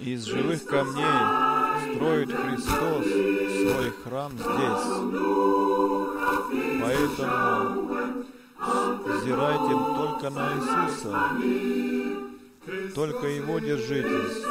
Из 0.00 0.24
живых 0.24 0.64
камней 0.64 1.04
строит 1.94 2.32
Христос 2.32 3.04
свой 3.06 3.90
храм 4.02 4.32
здесь. 4.32 4.86
Поэтому 6.82 8.24
взирайте 9.06 9.72
только 9.94 10.30
на 10.30 10.44
Иисуса, 10.56 11.10
только 12.96 13.26
Его 13.28 13.60
держитесь. 13.60 14.42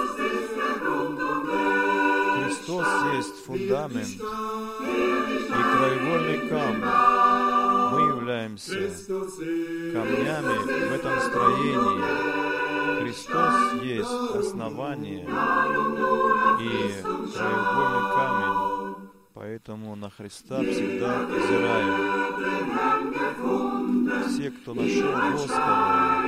Христос 2.81 3.13
есть 3.13 3.45
фундамент 3.45 4.07
и 4.07 4.17
краеугольный 5.51 6.39
камень. 6.49 6.85
Мы 7.91 7.99
являемся 8.09 8.89
камнями 9.93 10.57
в 10.65 10.91
этом 10.93 11.19
строении. 11.19 12.01
Христос 13.01 13.55
есть 13.83 14.09
основание 14.35 15.21
и 15.21 15.25
краеугольный 17.33 18.05
камень. 18.15 18.95
Поэтому 19.33 19.95
на 19.95 20.09
Христа 20.09 20.61
всегда 20.63 21.25
взираем. 21.27 22.21
Все, 24.27 24.49
кто 24.51 24.73
нашел 24.73 25.11
Господа, 25.33 26.23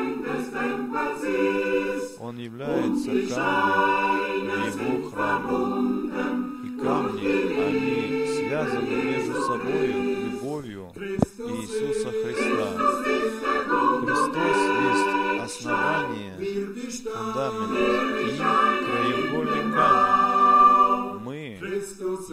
Он 2.20 2.38
является 2.38 3.12
камнем 3.34 4.72
в 4.72 4.82
Его 4.82 5.10
храме. 5.10 6.43
Камни, 6.84 7.28
они 7.64 8.28
связаны 8.28 8.96
между 9.04 9.42
собой 9.42 9.88
любовью 9.88 10.92
Иисуса 10.96 12.10
Христа. 12.12 12.68
Христос 14.02 14.60
есть 14.90 15.10
основание, 15.62 16.36
фундамент 17.14 17.74
и 18.20 18.38
краеугольный 18.84 19.64
камень 19.74 20.24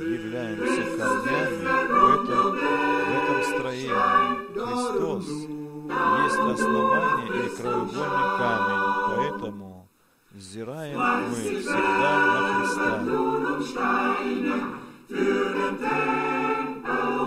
являемся 0.01 0.83
камнями 0.98 1.62
в 1.62 1.98
этом, 2.25 2.48
в 2.57 3.11
этом 3.17 3.39
строении. 3.55 4.31
Христос 4.53 5.27
есть 6.25 6.41
основание 6.61 7.27
или 7.29 7.48
краеугольный 7.57 8.29
камень, 8.39 8.85
поэтому 9.17 9.89
взираем 10.33 10.98
мы 10.98 11.37
всегда 11.37 12.12
на. 12.27 12.50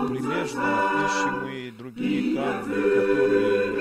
Примежно 0.08 0.68
ищем 1.06 1.46
и 1.48 1.70
другие 1.70 2.36
камни, 2.36 2.74
которые 2.74 3.74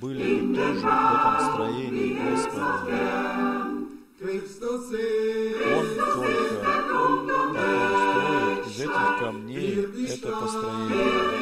были 0.00 0.40
бы 0.40 0.54
тоже 0.54 0.78
в 0.78 0.86
этом 0.86 1.36
строении 1.40 2.10
Господа. 2.30 3.66
Он 5.74 5.86
только 6.14 6.56
потом 6.64 7.12
строит 7.58 8.62
из 8.66 8.78
этих 8.80 9.06
камней 9.18 9.72
это 10.08 10.28
построение. 10.36 11.37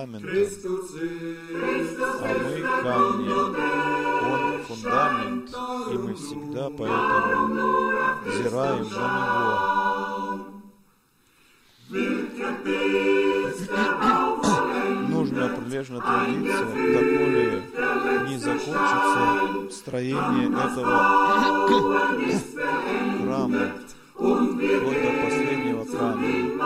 Фундаментом, 0.00 0.30
а 2.22 2.24
мы 2.42 2.54
камни. 2.82 3.30
Он 4.32 4.42
фундамент, 4.64 5.48
и 5.90 5.92
мы 5.98 6.14
всегда 6.14 6.64
поэтому 6.70 7.92
взираем 8.26 8.86
на 8.90 9.00
Него 11.90 12.26
нужно 15.08 15.48
прилежно 15.48 16.00
трудиться, 16.00 16.64
доколе 16.64 17.62
не 18.28 18.36
закончится 18.38 19.70
строение 19.70 20.48
этого 20.48 20.96
храма, 23.18 23.72
вплоть 24.14 25.02
до 25.02 25.10
последнего 25.24 25.84
камня. 25.84 26.59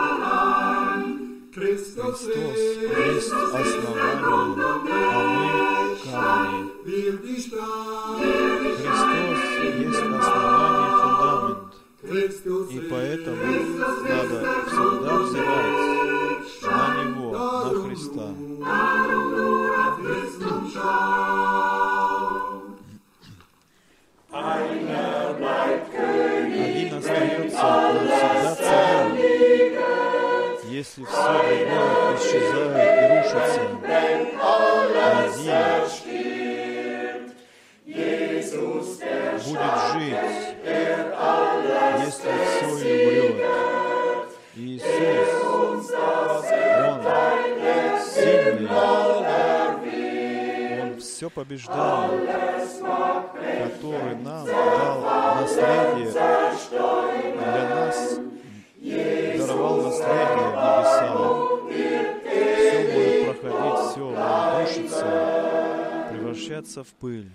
Христос 1.54 2.22
есть 2.26 3.32
основание, 3.32 4.56
а 4.56 5.22
мы 5.24 5.96
камни. 6.04 6.62
Христос 6.84 7.38
есть 9.78 10.02
основание, 10.02 10.90
фундамент. 11.00 11.72
И 12.70 12.80
поэтому 12.90 13.42
надо 14.02 14.36
всегда 14.66 15.12
взирать 15.18 15.78
на 16.62 17.04
Него, 17.04 17.30
на 17.30 17.70
Христа. 17.84 18.28
Один 26.66 26.94
остается 26.94 27.62
навсегда. 27.62 28.53
Если 30.84 31.04
все 31.06 31.16
другое 31.16 32.14
исчезает 32.14 32.92
и 33.00 33.14
рушится, 33.14 33.60
один 33.64 34.28
будет 39.44 39.74
жить, 39.94 40.22
если 42.04 42.32
все 42.44 42.68
и 42.76 43.30
умрет. 43.30 44.28
Иисус, 44.56 45.86
Он 45.90 46.42
сильный, 48.14 48.68
Он 50.82 50.90
все 51.00 51.26
побеждает, 51.30 52.28
который 53.62 54.16
нам 54.22 54.44
дал 54.44 54.96
наследие 55.40 56.10
для 57.32 57.64
нас, 57.70 57.98
даровал 58.84 59.76
наследие 59.82 60.26
в 60.26 60.38
небесах. 60.40 61.16
Все 62.56 62.76
будет 62.92 63.40
проходить, 63.40 63.78
все 63.90 64.04
будет 64.04 64.18
рушиться, 64.60 65.06
превращаться 66.10 66.80
в 66.82 66.88
пыль. 67.00 67.30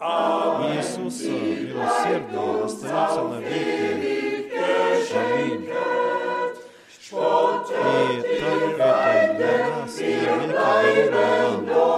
Иисуса 0.00 1.30
милосердие 1.30 2.64
остается 2.64 3.22
навеки. 3.22 4.52
Аминь. 5.14 5.64
И 7.14 8.74
так 8.78 8.98
это 9.14 9.34
для 9.36 9.54
нас 9.68 9.96
и 9.98 10.02
даровано 10.24 11.60
нам. 11.60 11.92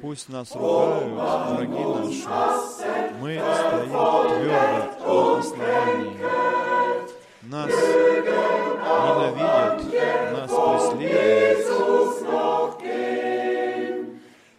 Пусть 0.00 0.28
нас 0.28 0.48
ругают 0.54 1.14
враги 1.50 1.84
наши, 1.84 2.28
мы 3.20 3.32
стоим 3.54 3.90
твердо 4.28 5.34
на 5.34 5.38
основании. 5.38 6.63
Нас 7.46 7.70
ненавидят, 9.04 9.82
нас 10.32 10.50
преследуют, 10.50 12.22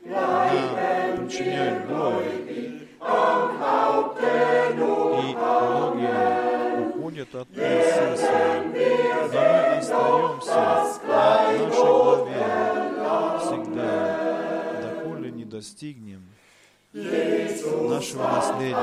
нам 0.05 0.49
причиняют 1.17 1.87
боль. 1.87 2.25
И 2.47 2.87
многие 5.35 6.89
уходят 6.89 7.33
от 7.33 7.47
Иисуса, 7.55 8.31
но 8.65 8.73
мы 8.73 8.85
остаемся 9.23 9.93
на 9.93 11.23
нашей 11.57 11.89
главе 11.89 12.45
всегда, 13.39 13.91
доколе 14.83 15.29
не 15.31 15.45
достигнем 15.45 16.23
нашего 16.93 18.23
наследия. 18.27 18.75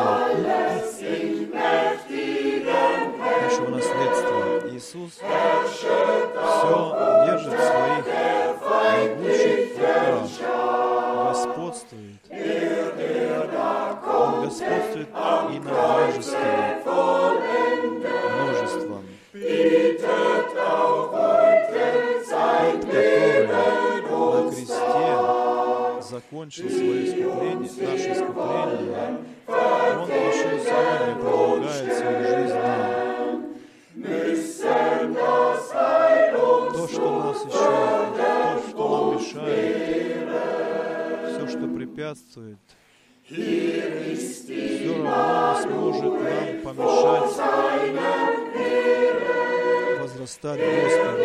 Иисус. 4.95 5.13
Все 5.15 7.02
препятствует. 42.13 42.59
Все 43.25 45.03
равно 45.03 45.61
сможет 45.63 46.15
нам 46.23 46.49
помешать 46.63 47.37
возрастать 50.01 50.61
Господу. 50.61 51.23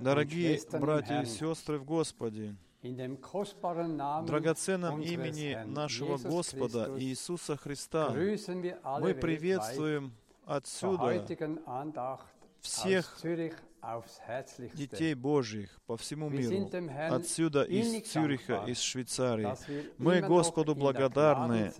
Дорогие 0.00 0.60
братья 0.72 1.22
и 1.22 1.26
сестры 1.26 1.78
в 1.78 1.84
Господе, 1.84 2.54
в 2.82 4.24
драгоценном 4.26 5.02
имени 5.02 5.58
нашего 5.66 6.16
Господа 6.18 6.94
Иисуса 6.98 7.56
Христа 7.56 8.10
мы 8.10 9.14
приветствуем 9.14 10.12
отсюда 10.46 11.26
всех 12.60 13.18
детей 14.74 15.14
Божьих 15.14 15.70
по 15.86 15.96
всему 15.96 16.28
миру, 16.28 16.70
отсюда 17.10 17.62
из 17.62 18.08
Цюриха, 18.08 18.64
из 18.66 18.80
Швейцарии. 18.80 19.54
Мы 19.98 20.20
Господу 20.20 20.74
благодарны, 20.74 21.72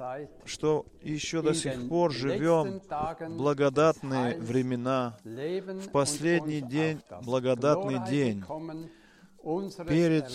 что 0.45 0.87
еще 1.03 1.43
до 1.43 1.55
сих 1.55 1.89
пор 1.89 2.13
живем 2.13 2.81
в 2.81 3.37
благодатные 3.37 4.39
времена, 4.39 5.19
в 5.25 5.91
последний 5.91 6.61
день, 6.61 7.01
благодатный 7.23 8.05
день, 8.09 8.45
перед 9.87 10.29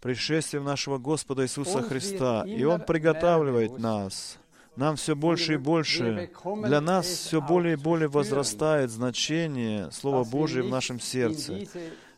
пришествием 0.00 0.64
нашего 0.64 0.98
Господа 0.98 1.44
Иисуса 1.44 1.82
Христа. 1.82 2.44
И 2.46 2.64
Он 2.64 2.80
приготавливает 2.80 3.78
нас 3.78 4.38
нам 4.78 4.94
все 4.94 5.16
больше 5.16 5.54
и 5.54 5.56
больше, 5.56 6.30
для 6.64 6.80
нас 6.80 7.06
все 7.06 7.40
более 7.42 7.74
и 7.74 7.76
более 7.76 8.08
возрастает 8.08 8.90
значение 8.90 9.90
Слова 9.90 10.22
Божия 10.22 10.62
в 10.62 10.68
нашем 10.68 11.00
сердце. 11.00 11.66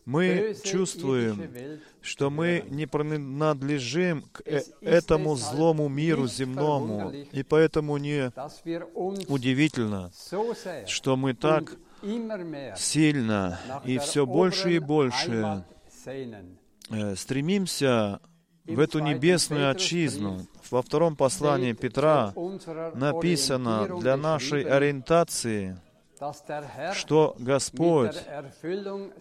Мы 0.04 0.54
чувствуем, 0.62 1.80
что 2.02 2.30
мы 2.30 2.64
не 2.68 2.86
принадлежим 2.86 4.24
к 4.32 4.42
э, 4.44 4.62
этому 4.80 5.36
злому 5.36 5.88
миру 5.88 6.26
земному, 6.26 7.10
и 7.10 7.42
поэтому 7.42 7.96
не 7.96 8.32
удивительно, 9.28 10.10
что 10.86 11.16
мы 11.16 11.34
так 11.34 11.76
сильно 12.76 13.60
и 13.84 13.98
все 13.98 14.26
больше 14.26 14.74
и 14.74 14.78
больше 14.78 15.64
э, 16.90 17.14
стремимся 17.16 18.20
в 18.64 18.80
эту 18.80 18.98
небесную 19.00 19.70
отчизну. 19.70 20.46
Во 20.70 20.82
втором 20.82 21.16
послании 21.16 21.72
Петра 21.72 22.32
написано 22.94 23.98
для 24.00 24.16
нашей 24.16 24.62
ориентации, 24.62 25.76
что 26.94 27.34
Господь 27.38 28.16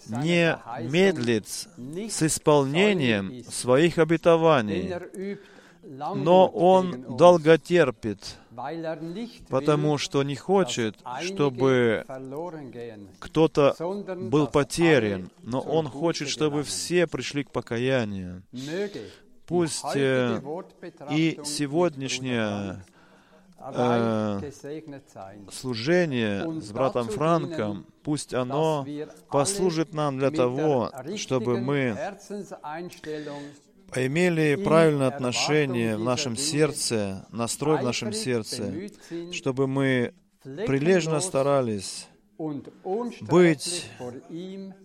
не 0.07 0.59
медлит 0.81 1.47
с 1.47 2.23
исполнением 2.23 3.43
своих 3.49 3.97
обетований, 3.97 4.93
но 5.83 6.47
Он 6.47 7.17
долготерпит, 7.17 8.37
потому 9.47 9.97
что 9.97 10.23
не 10.23 10.35
хочет, 10.35 10.95
чтобы 11.21 12.05
кто-то 13.19 13.75
был 14.29 14.47
потерян, 14.47 15.31
но 15.41 15.61
Он 15.61 15.87
хочет, 15.87 16.27
чтобы 16.27 16.63
все 16.63 17.07
пришли 17.07 17.43
к 17.43 17.51
покаянию. 17.51 18.43
Пусть 19.49 19.83
э, 19.95 20.39
и 21.09 21.39
сегодняшнее 21.43 22.83
э, 23.59 24.51
служение 25.51 26.61
с 26.61 26.71
братом 26.71 27.07
Франком, 27.07 27.87
пусть 28.03 28.35
оно 28.35 28.85
послужит 29.31 29.91
нам 29.91 30.19
для 30.19 30.29
того, 30.29 30.91
чтобы 31.17 31.59
мы 31.59 31.97
имели 33.95 34.55
правильное 34.63 35.07
отношение 35.07 35.97
в 35.97 36.03
нашем 36.03 36.37
сердце, 36.37 37.25
настрой 37.31 37.79
в 37.79 37.83
нашем 37.83 38.13
сердце, 38.13 38.71
чтобы 39.31 39.65
мы 39.65 40.13
прилежно 40.43 41.21
старались 41.21 42.08
быть 43.21 43.91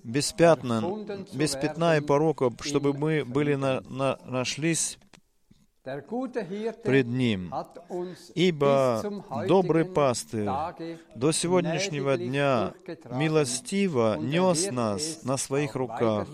беспятным, 0.03 1.07
без 1.33 1.55
пятна 1.55 1.97
и 1.97 2.01
порока, 2.01 2.51
чтобы 2.61 2.93
мы 2.93 3.25
были 3.25 3.55
на, 3.55 3.81
на, 3.83 4.19
нашлись 4.25 4.99
пред 5.85 7.07
Ним. 7.07 7.53
Ибо 8.35 9.03
добрый 9.47 9.85
пастырь 9.85 10.49
до 11.15 11.33
сегодняшнего 11.33 12.17
дня 12.17 12.73
милостиво 13.11 14.17
нес 14.19 14.71
нас 14.71 15.23
на 15.25 15.37
своих 15.37 15.75
руках. 15.75 16.27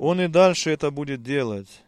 Он 0.00 0.20
и 0.20 0.28
дальше 0.28 0.70
это 0.70 0.90
будет 0.90 1.22
делать. 1.22 1.82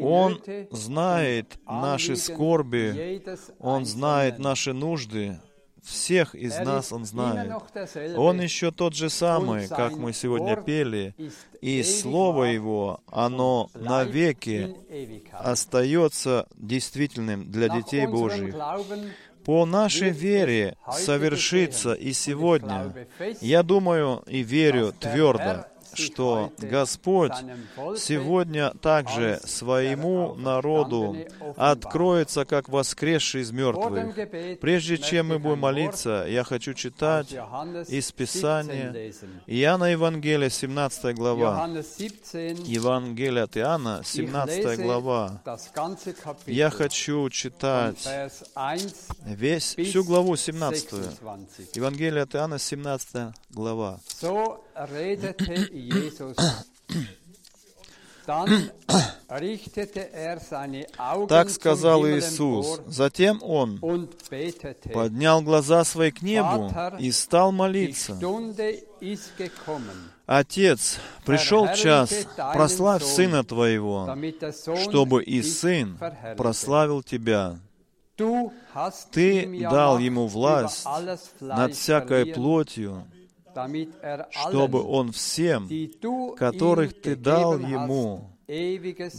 Он 0.00 0.40
знает 0.70 1.58
наши 1.66 2.16
скорби, 2.16 3.22
Он 3.58 3.84
знает 3.84 4.38
наши 4.38 4.72
нужды, 4.72 5.38
всех 5.84 6.34
из 6.34 6.58
нас 6.58 6.92
Он 6.92 7.04
знает. 7.04 7.52
Он 8.16 8.40
еще 8.40 8.70
тот 8.70 8.94
же 8.94 9.10
самый, 9.10 9.68
как 9.68 9.96
мы 9.96 10.12
сегодня 10.12 10.56
пели, 10.56 11.14
и 11.60 11.82
Слово 11.82 12.44
Его, 12.44 13.00
оно 13.10 13.70
навеки 13.74 14.76
остается 15.32 16.46
действительным 16.56 17.50
для 17.50 17.68
детей 17.68 18.06
Божьих. 18.06 18.54
По 19.44 19.66
нашей 19.66 20.08
вере 20.10 20.76
совершится 20.90 21.92
и 21.92 22.14
сегодня. 22.14 22.94
Я 23.42 23.62
думаю 23.62 24.22
и 24.26 24.42
верю 24.42 24.94
твердо, 24.98 25.66
что 25.96 26.52
Господь 26.58 27.32
сегодня 27.96 28.70
также 28.80 29.40
своему 29.44 30.34
народу 30.34 31.16
откроется 31.56 32.44
как 32.44 32.68
воскресший 32.68 33.42
из 33.42 33.52
мертвых. 33.52 34.14
Прежде 34.60 34.98
чем 34.98 35.28
мы 35.28 35.38
будем 35.38 35.60
молиться, 35.60 36.26
я 36.28 36.44
хочу 36.44 36.74
читать 36.74 37.32
из 37.88 38.12
Писания 38.12 39.12
Иоанна 39.46 39.84
Евангелия, 39.84 40.50
17 40.50 41.14
глава. 41.16 41.68
Евангелие 41.68 43.44
от 43.44 43.56
Иоанна, 43.56 44.02
17 44.04 44.80
глава. 44.80 45.40
Я 46.46 46.70
хочу 46.70 47.28
читать 47.30 48.08
весь, 49.24 49.74
всю 49.76 50.04
главу 50.04 50.36
17. 50.36 50.92
Евангелие 51.74 52.22
от 52.22 52.34
Иоанна, 52.34 52.58
17 52.58 53.34
глава. 53.50 54.00
Так 61.28 61.50
сказал 61.50 62.06
Иисус. 62.06 62.80
Затем 62.86 63.42
Он 63.42 64.08
поднял 64.92 65.42
глаза 65.42 65.84
свои 65.84 66.10
к 66.10 66.22
небу 66.22 66.72
и 66.98 67.10
стал 67.12 67.52
молиться. 67.52 68.18
Отец, 70.26 70.98
пришел 71.26 71.68
час, 71.74 72.26
прославь 72.54 73.04
Сына 73.04 73.44
Твоего, 73.44 74.16
чтобы 74.88 75.22
и 75.22 75.42
Сын 75.42 75.98
прославил 76.36 77.02
Тебя. 77.02 77.58
Ты 79.10 79.60
дал 79.60 79.98
Ему 79.98 80.28
власть 80.28 80.86
над 81.40 81.74
всякой 81.74 82.26
плотью, 82.26 83.06
чтобы 84.30 84.82
он 84.82 85.12
всем, 85.12 85.68
которых 86.36 87.00
ты 87.00 87.16
дал 87.16 87.58
ему, 87.58 88.30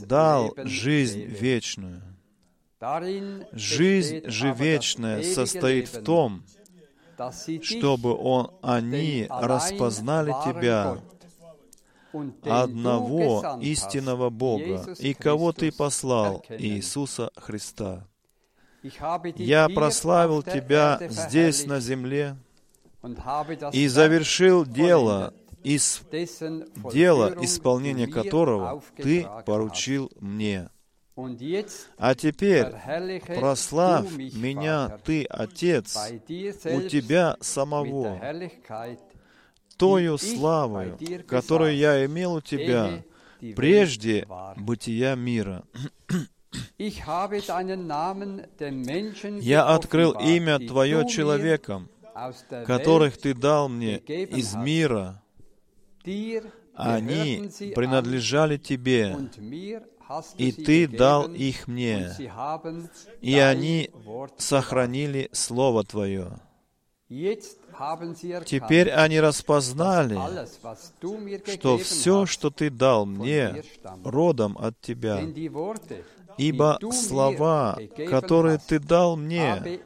дал 0.08 0.54
жизнь 0.58 1.24
вечную. 1.24 2.02
Жизнь 3.54 4.30
же 4.30 4.54
вечная 4.54 5.24
состоит 5.24 5.88
в 5.88 6.04
том, 6.04 6.44
чтобы 7.62 8.16
он, 8.16 8.52
они 8.62 9.28
распознали 9.30 10.34
Тебя, 10.46 10.98
одного 12.44 13.60
истинного 13.62 14.30
Бога, 14.30 14.94
и 15.00 15.14
кого 15.14 15.52
Ты 15.52 15.72
послал, 15.72 16.44
Иисуса 16.50 17.32
Христа. 17.36 18.08
Я 19.36 19.68
прославил 19.70 20.44
Тебя 20.44 21.00
здесь, 21.10 21.66
на 21.66 21.80
земле, 21.80 22.38
и 23.72 23.88
завершил 23.88 24.66
дело 24.66 25.34
из 25.64 26.02
дела, 26.94 27.36
исполнения 27.42 28.08
которого 28.08 28.82
Ты 28.98 29.28
поручил 29.46 30.12
мне. 30.20 30.70
А 31.98 32.14
теперь 32.14 32.68
прославь 33.26 34.12
меня, 34.18 35.00
Ты, 35.04 35.26
Отец, 35.30 35.98
у 36.66 36.82
Тебя 36.82 37.38
самого, 37.40 38.20
тою 39.78 40.18
славою, 40.18 40.98
которую 41.28 41.76
я 41.76 42.06
имел 42.06 42.36
у 42.36 42.42
Тебя 42.42 43.04
прежде 43.56 44.28
бытия 44.58 45.16
мира. 45.16 45.64
Я 49.40 49.66
открыл 49.66 50.12
имя 50.12 50.60
Твое 50.60 51.08
человекам, 51.08 51.90
которых 52.66 53.18
Ты 53.18 53.34
дал 53.34 53.70
мне 53.70 53.98
из 53.98 54.56
мира. 54.56 55.22
Они 56.74 57.50
принадлежали 57.76 58.58
Тебе, 58.58 59.18
и 60.38 60.52
Ты 60.52 60.88
дал 60.88 61.32
их 61.32 61.68
мне, 61.68 62.12
и 63.22 63.38
они 63.38 63.90
сохранили 64.38 65.30
Слово 65.32 65.84
Твое. 65.84 66.40
Теперь 68.46 68.90
они 68.90 69.20
распознали, 69.20 70.20
что 71.54 71.78
все, 71.78 72.26
что 72.26 72.50
Ты 72.50 72.70
дал 72.70 73.06
мне, 73.06 73.64
родом 74.04 74.58
от 74.58 74.80
Тебя. 74.82 75.22
Ибо 76.38 76.80
слова, 76.92 77.80
которые 78.10 78.58
Ты 78.58 78.80
дал 78.80 79.16
мне, 79.16 79.82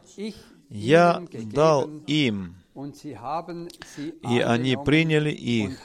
я 0.69 1.23
дал 1.31 1.89
им, 2.07 2.55
и 4.29 4.39
они 4.39 4.77
приняли 4.85 5.31
их, 5.31 5.79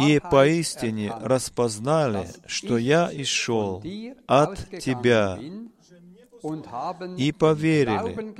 и 0.00 0.20
поистине 0.30 1.12
распознали, 1.20 2.28
что 2.46 2.78
я 2.78 3.10
исшел 3.12 3.82
от 4.26 4.56
Тебя, 4.80 5.38
и 7.18 7.32
поверили, 7.32 8.34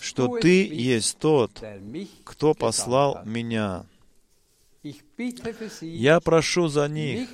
что 0.00 0.38
Ты 0.38 0.66
есть 0.66 1.18
тот, 1.18 1.62
кто 2.24 2.54
послал 2.54 3.20
меня. 3.24 3.84
Я 5.80 6.20
прошу 6.20 6.68
за 6.68 6.88
них, 6.88 7.28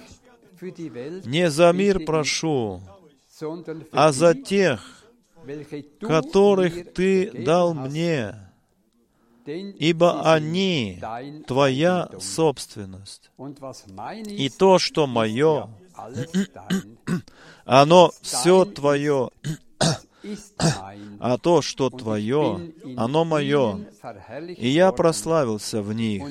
не 1.24 1.50
за 1.50 1.72
мир 1.72 2.04
прошу, 2.04 2.80
а 3.92 4.12
за 4.12 4.34
тех, 4.34 4.99
которых 6.00 6.92
Ты 6.92 7.30
дал 7.44 7.74
мне, 7.74 8.34
ибо 9.46 10.32
они 10.32 11.00
Твоя 11.46 12.08
собственность. 12.20 13.30
И 14.26 14.48
то, 14.48 14.78
что 14.78 15.06
мое, 15.06 15.70
оно 17.64 18.12
все 18.22 18.64
Твое, 18.64 19.30
а 21.18 21.38
то, 21.38 21.62
что 21.62 21.90
Твое, 21.90 22.72
оно 22.96 23.24
мое, 23.24 23.86
и 24.56 24.68
я 24.68 24.92
прославился 24.92 25.82
в 25.82 25.92
них. 25.92 26.24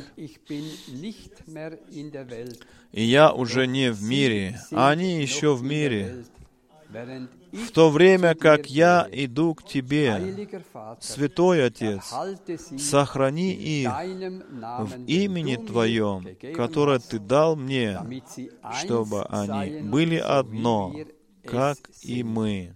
И 2.92 3.04
я 3.04 3.32
уже 3.32 3.68
не 3.68 3.92
в 3.92 4.02
мире, 4.04 4.60
а 4.72 4.90
они 4.90 5.22
еще 5.22 5.56
в 5.56 5.64
мире. 5.64 6.26
В 6.90 7.72
то 7.72 7.92
время 7.92 8.34
как 8.34 8.68
я 8.68 9.08
иду 9.12 9.54
к 9.54 9.64
Тебе, 9.64 10.48
Святой 11.00 11.66
Отец, 11.66 12.14
сохрани 12.80 13.54
их 13.54 13.90
в 13.90 15.06
имени 15.06 15.56
Твоем, 15.56 16.26
которое 16.56 17.00
Ты 17.00 17.20
дал 17.20 17.56
мне, 17.56 18.00
чтобы 18.82 19.24
они 19.26 19.82
были 19.82 20.18
одно, 20.18 20.96
как 21.46 21.78
и 22.02 22.24
мы. 22.24 22.76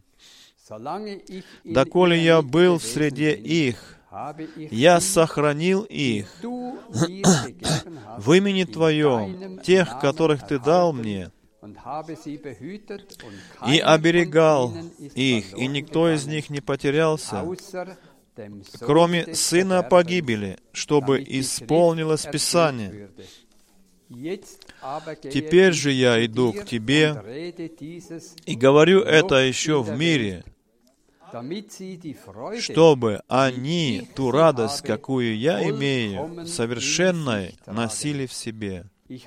Доколе 1.64 2.24
я 2.24 2.42
был 2.42 2.78
в 2.78 2.84
среде 2.84 3.34
их, 3.34 3.98
я 4.56 5.02
сохранил 5.02 5.82
их 5.84 6.30
в 6.42 8.32
имени 8.32 8.64
Твоем, 8.64 9.60
тех, 9.60 10.00
которых 10.00 10.48
Ты 10.48 10.60
дал 10.60 10.94
мне, 10.94 11.32
и 13.68 13.80
оберегал 13.80 14.74
их, 15.16 15.58
и 15.58 15.68
никто 15.68 16.14
из 16.14 16.26
них 16.26 16.50
не 16.50 16.60
потерялся, 16.60 17.46
кроме 18.80 19.34
сына 19.36 19.84
погибели, 19.84 20.58
чтобы 20.72 21.24
исполнилось 21.24 22.26
Писание. 22.26 23.10
Теперь 25.32 25.74
же 25.74 25.92
я 25.92 26.24
иду 26.26 26.54
к 26.54 26.66
Тебе 26.66 27.54
и 28.46 28.56
говорю 28.56 29.02
это 29.02 29.36
еще 29.36 29.82
в 29.82 29.98
мире, 29.98 30.44
чтобы 32.60 33.22
они 33.28 34.08
ту 34.16 34.32
радость, 34.32 34.82
какую 34.82 35.38
я 35.38 35.68
имею, 35.70 36.46
совершенной 36.46 37.56
носили 37.66 38.26
в 38.28 38.34
себе. 38.34 38.86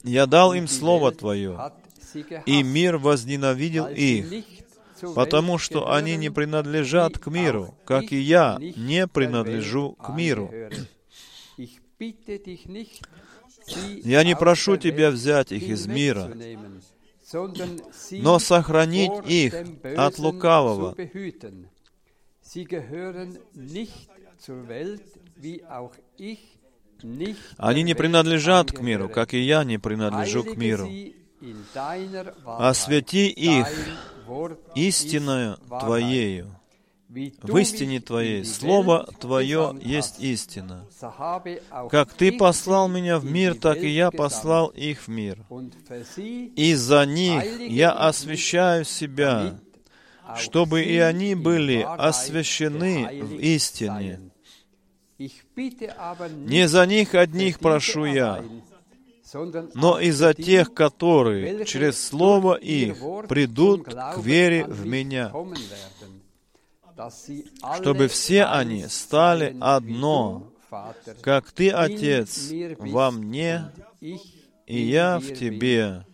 Я 0.04 0.26
дал 0.26 0.54
им 0.54 0.68
Слово 0.68 1.12
Твое, 1.12 1.72
и 2.46 2.62
мир 2.62 2.98
возненавидел 2.98 3.88
их, 3.88 4.26
потому 5.14 5.58
что 5.58 5.92
они 5.92 6.16
не 6.16 6.30
принадлежат 6.30 7.18
к 7.18 7.26
миру, 7.28 7.74
как 7.84 8.12
и 8.12 8.16
я 8.16 8.58
не 8.60 9.06
принадлежу 9.06 9.92
к 9.92 10.10
миру. 10.10 10.50
Я 14.04 14.24
не 14.24 14.36
прошу 14.36 14.76
Тебя 14.76 15.10
взять 15.10 15.52
их 15.52 15.62
из 15.64 15.86
мира, 15.86 16.30
но 18.12 18.38
сохранить 18.38 19.12
их 19.26 19.54
от 19.96 20.18
лукавого. 20.18 20.94
Они 27.56 27.82
не 27.82 27.94
принадлежат 27.94 28.72
к 28.72 28.80
миру, 28.80 29.08
как 29.08 29.34
и 29.34 29.40
я 29.40 29.64
не 29.64 29.78
принадлежу 29.78 30.44
к 30.44 30.56
миру. 30.56 30.88
Освети 32.44 33.28
их 33.28 33.66
истиною 34.74 35.56
Твоею. 35.80 36.54
В 37.08 37.56
истине 37.56 38.00
Твоей 38.00 38.44
Слово 38.44 39.08
Твое 39.18 39.76
есть 39.82 40.20
истина. 40.20 40.86
Как 41.90 42.12
Ты 42.12 42.30
послал 42.30 42.88
меня 42.88 43.18
в 43.18 43.24
мир, 43.24 43.56
так 43.56 43.78
и 43.78 43.88
я 43.88 44.12
послал 44.12 44.68
их 44.68 45.02
в 45.02 45.08
мир. 45.08 45.38
И 46.16 46.74
за 46.74 47.06
них 47.06 47.60
я 47.68 47.90
освящаю 47.90 48.84
себя, 48.84 49.58
чтобы 50.36 50.84
и 50.84 50.98
они 50.98 51.34
были 51.34 51.84
освящены 51.84 53.24
в 53.24 53.38
истине. 53.40 54.29
Не 56.46 56.68
за 56.68 56.86
них 56.86 57.14
одних 57.14 57.58
прошу 57.58 58.04
я, 58.04 58.42
но 59.74 60.00
и 60.00 60.10
за 60.10 60.34
тех, 60.34 60.74
которые 60.74 61.64
через 61.64 62.02
Слово 62.02 62.54
их 62.54 62.98
придут 63.28 63.84
к 63.84 64.18
вере 64.18 64.64
в 64.64 64.86
Меня, 64.86 65.32
чтобы 67.76 68.08
все 68.08 68.44
они 68.44 68.86
стали 68.88 69.56
одно, 69.60 70.52
как 71.22 71.50
Ты, 71.52 71.70
Отец, 71.70 72.50
во 72.78 73.10
мне, 73.10 73.70
и 74.00 74.80
я 74.80 75.18
в 75.18 75.32
Тебе. 75.32 76.04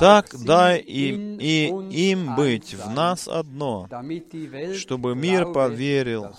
Так 0.00 0.34
дай 0.44 0.80
им 0.80 1.38
и 1.38 1.68
им 1.92 2.34
быть 2.34 2.74
в 2.74 2.90
нас 2.90 3.28
одно, 3.28 3.88
чтобы 4.74 5.14
мир 5.14 5.52
поверил, 5.52 6.34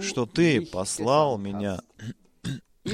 что 0.00 0.26
Ты 0.26 0.62
послал 0.62 1.38
меня. 1.38 1.80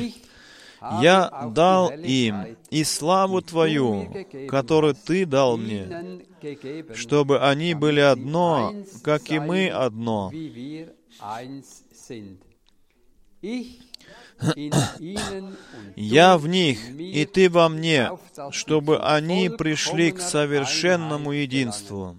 Я 1.03 1.51
дал 1.55 1.91
им 1.91 2.57
и 2.71 2.85
славу 2.85 3.43
Твою, 3.43 4.11
которую 4.49 4.95
Ты 4.95 5.27
дал 5.27 5.59
мне, 5.59 6.25
чтобы 6.95 7.47
они 7.47 7.75
были 7.75 8.01
одно, 8.01 8.75
как 9.03 9.31
и 9.31 9.39
мы 9.39 9.69
одно. 9.69 10.33
Я 15.97 16.39
в 16.39 16.49
них, 16.49 16.79
и 16.99 17.27
Ты 17.27 17.51
во 17.51 17.69
мне, 17.69 18.11
чтобы 18.51 18.99
они 18.99 19.51
пришли 19.51 20.13
к 20.13 20.21
совершенному 20.21 21.33
единству, 21.33 22.17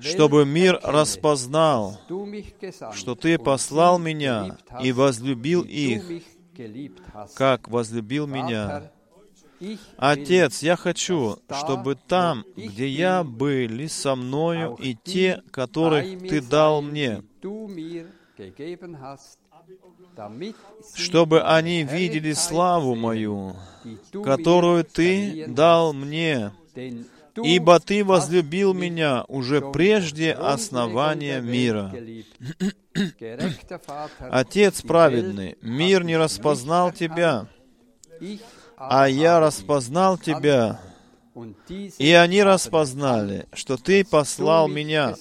чтобы 0.00 0.44
мир 0.44 0.80
распознал, 0.82 2.00
что 2.92 3.14
Ты 3.14 3.38
послал 3.38 3.98
меня 3.98 4.56
и 4.82 4.92
возлюбил 4.92 5.62
их, 5.62 6.02
как 7.34 7.68
возлюбил 7.68 8.26
меня. 8.26 8.90
Отец, 9.98 10.62
я 10.62 10.76
хочу, 10.76 11.38
чтобы 11.50 11.94
там, 11.94 12.44
где 12.56 12.88
я, 12.88 13.22
были 13.22 13.86
со 13.86 14.14
мною 14.14 14.76
и 14.80 14.94
те, 14.94 15.42
которых 15.50 16.20
Ты 16.20 16.40
дал 16.40 16.80
мне, 16.80 17.22
чтобы 20.94 21.42
они 21.42 21.82
видели 21.84 22.32
славу 22.32 22.94
мою, 22.94 23.54
которую 24.24 24.84
Ты 24.84 25.46
дал 25.46 25.92
мне, 25.92 26.52
ибо 27.36 27.80
Ты 27.80 28.04
возлюбил 28.04 28.74
меня 28.74 29.24
уже 29.28 29.60
прежде 29.60 30.32
основания 30.32 31.40
мира. 31.40 31.92
Отец 34.30 34.82
праведный, 34.82 35.56
мир 35.62 36.04
не 36.04 36.16
распознал 36.16 36.92
Тебя, 36.92 37.46
а 38.76 39.08
я 39.08 39.40
распознал 39.40 40.18
Тебя, 40.18 40.80
и 41.98 42.12
они 42.12 42.42
распознали, 42.42 43.46
что 43.52 43.76
Ты 43.76 44.04
послал 44.04 44.68
меня. 44.68 45.14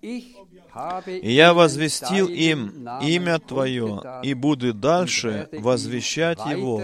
И 0.00 1.32
я 1.32 1.54
возвестил 1.54 2.28
им 2.28 2.88
имя 3.02 3.38
Твое, 3.38 4.02
и 4.22 4.34
буду 4.34 4.74
дальше 4.74 5.48
возвещать 5.52 6.38
его, 6.46 6.82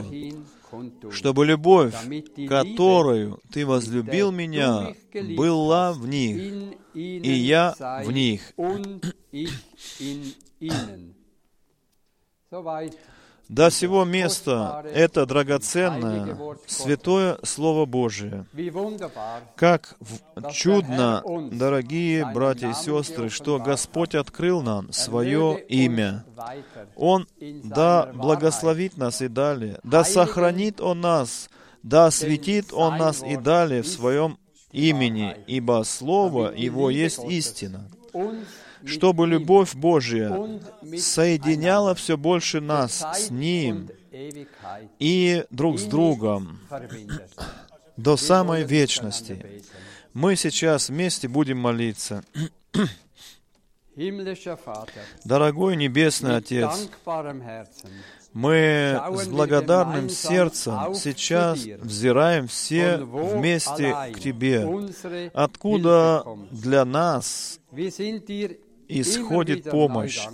чтобы 1.10 1.46
любовь, 1.46 1.94
которую 2.48 3.40
Ты 3.52 3.66
возлюбил 3.66 4.30
меня, 4.30 4.94
была 5.36 5.92
в 5.92 6.06
них, 6.06 6.74
и 6.94 7.32
я 7.32 7.74
в 8.04 8.10
них. 8.10 8.52
До 13.50 13.68
сего 13.68 14.04
места 14.04 14.84
это 14.94 15.26
драгоценное, 15.26 16.38
святое 16.68 17.36
Слово 17.42 17.84
Божие. 17.84 18.46
Как 19.56 19.96
чудно, 20.52 21.20
дорогие 21.50 22.30
братья 22.32 22.70
и 22.70 22.74
сестры, 22.74 23.28
что 23.28 23.58
Господь 23.58 24.14
открыл 24.14 24.62
нам 24.62 24.92
свое 24.92 25.60
имя. 25.68 26.24
Он 26.94 27.26
да 27.40 28.12
благословит 28.14 28.96
нас 28.96 29.20
и 29.20 29.26
далее, 29.26 29.80
да 29.82 30.04
сохранит 30.04 30.80
Он 30.80 31.00
нас, 31.00 31.50
да 31.82 32.06
осветит 32.06 32.72
Он 32.72 32.98
нас 32.98 33.20
и 33.20 33.36
далее 33.36 33.82
в 33.82 33.88
своем 33.88 34.38
имени, 34.70 35.36
ибо 35.48 35.82
Слово 35.84 36.54
Его 36.54 36.88
есть 36.88 37.24
истина 37.24 37.90
чтобы 38.84 39.26
любовь 39.26 39.74
Божья 39.74 40.60
соединяла 40.96 41.94
все 41.94 42.16
больше 42.16 42.60
нас 42.60 43.04
с 43.14 43.30
Ним 43.30 43.88
и 44.98 45.44
друг 45.50 45.78
с 45.78 45.84
другом 45.84 46.60
до 47.96 48.16
самой 48.16 48.64
вечности. 48.64 49.62
Мы 50.12 50.36
сейчас 50.36 50.88
вместе 50.88 51.28
будем 51.28 51.58
молиться. 51.58 52.24
Дорогой 55.24 55.76
Небесный 55.76 56.36
Отец, 56.36 56.88
мы 58.32 59.00
с 59.14 59.28
благодарным 59.28 60.08
сердцем 60.08 60.94
сейчас 60.94 61.58
взираем 61.58 62.46
все 62.46 62.96
вместе 62.98 63.94
к 64.14 64.20
Тебе, 64.20 64.66
откуда 65.34 66.24
для 66.50 66.84
нас 66.84 67.60
исходит 68.90 69.70
помощь. 69.70 70.26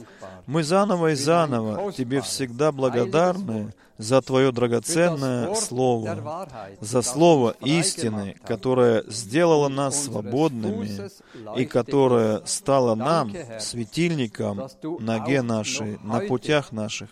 Мы 0.46 0.62
заново 0.62 1.12
и 1.12 1.14
заново 1.14 1.92
Тебе 1.92 2.20
всегда 2.20 2.72
благодарны 2.72 3.74
за 3.98 4.20
Твое 4.22 4.52
драгоценное 4.52 5.54
Слово, 5.54 6.48
за 6.80 7.02
Слово 7.02 7.56
истины, 7.60 8.36
которое 8.44 9.04
сделало 9.08 9.68
нас 9.68 10.04
свободными 10.04 11.10
и 11.56 11.64
которое 11.64 12.42
стало 12.44 12.94
нам 12.94 13.32
светильником 13.58 14.68
ноге 15.00 15.42
нашей, 15.42 15.98
на 16.02 16.20
путях 16.20 16.72
наших. 16.72 17.08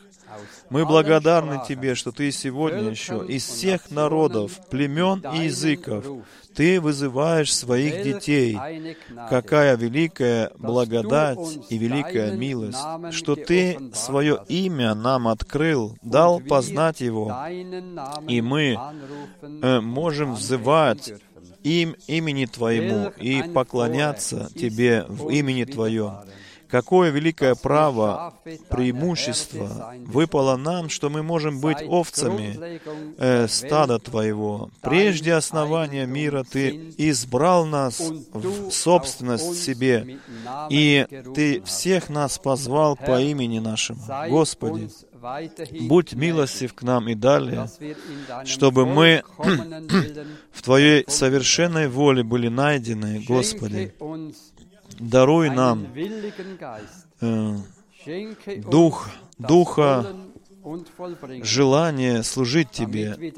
Мы 0.68 0.84
благодарны 0.84 1.60
Тебе, 1.66 1.94
что 1.94 2.12
Ты 2.12 2.30
сегодня 2.30 2.90
еще 2.90 3.24
из 3.26 3.44
всех 3.44 3.90
народов, 3.90 4.60
племен 4.68 5.24
и 5.34 5.44
языков 5.44 6.04
ты 6.54 6.80
вызываешь 6.80 7.54
своих 7.54 8.02
детей. 8.02 8.58
Какая 9.28 9.76
великая 9.76 10.50
благодать 10.58 11.58
и 11.68 11.78
великая 11.78 12.32
милость, 12.32 12.78
что 13.10 13.36
Ты 13.36 13.78
свое 13.92 14.40
имя 14.48 14.94
нам 14.94 15.28
открыл, 15.28 15.96
дал 16.02 16.40
познать 16.40 17.00
его, 17.00 17.34
и 18.28 18.40
мы 18.40 18.78
э, 19.42 19.80
можем 19.80 20.34
взывать 20.34 21.12
им 21.62 21.96
имени 22.06 22.46
Твоему 22.46 23.10
и 23.18 23.42
поклоняться 23.42 24.48
Тебе 24.54 25.04
в 25.08 25.30
имени 25.30 25.64
Твоем. 25.64 26.18
Какое 26.74 27.10
великое 27.10 27.54
право, 27.54 28.34
преимущество 28.68 29.94
выпало 30.06 30.56
нам, 30.56 30.88
что 30.88 31.08
мы 31.08 31.22
можем 31.22 31.60
быть 31.60 31.78
овцами 31.80 32.80
э, 33.16 33.46
стада 33.46 34.00
Твоего. 34.00 34.70
Прежде 34.80 35.34
основания 35.34 36.04
мира 36.04 36.42
Ты 36.42 36.92
избрал 36.98 37.64
нас 37.64 38.00
в 38.00 38.72
собственность 38.72 39.62
себе, 39.62 40.18
и 40.68 41.06
Ты 41.32 41.62
всех 41.62 42.08
нас 42.08 42.40
позвал 42.40 42.96
по 42.96 43.20
имени 43.20 43.60
нашему. 43.60 44.00
Господи, 44.28 44.90
будь 45.82 46.12
милостив 46.14 46.74
к 46.74 46.82
нам 46.82 47.08
и 47.08 47.14
далее, 47.14 47.70
чтобы 48.44 48.84
мы 48.84 49.22
в 50.52 50.62
Твоей 50.62 51.04
совершенной 51.06 51.86
воле 51.86 52.24
были 52.24 52.48
найдены, 52.48 53.22
Господи 53.28 53.94
даруй 54.98 55.50
нам 55.50 55.86
э, 57.20 57.56
дух, 58.70 59.08
духа, 59.38 60.06
желание 61.42 62.22
служить 62.22 62.70
Тебе. 62.70 63.32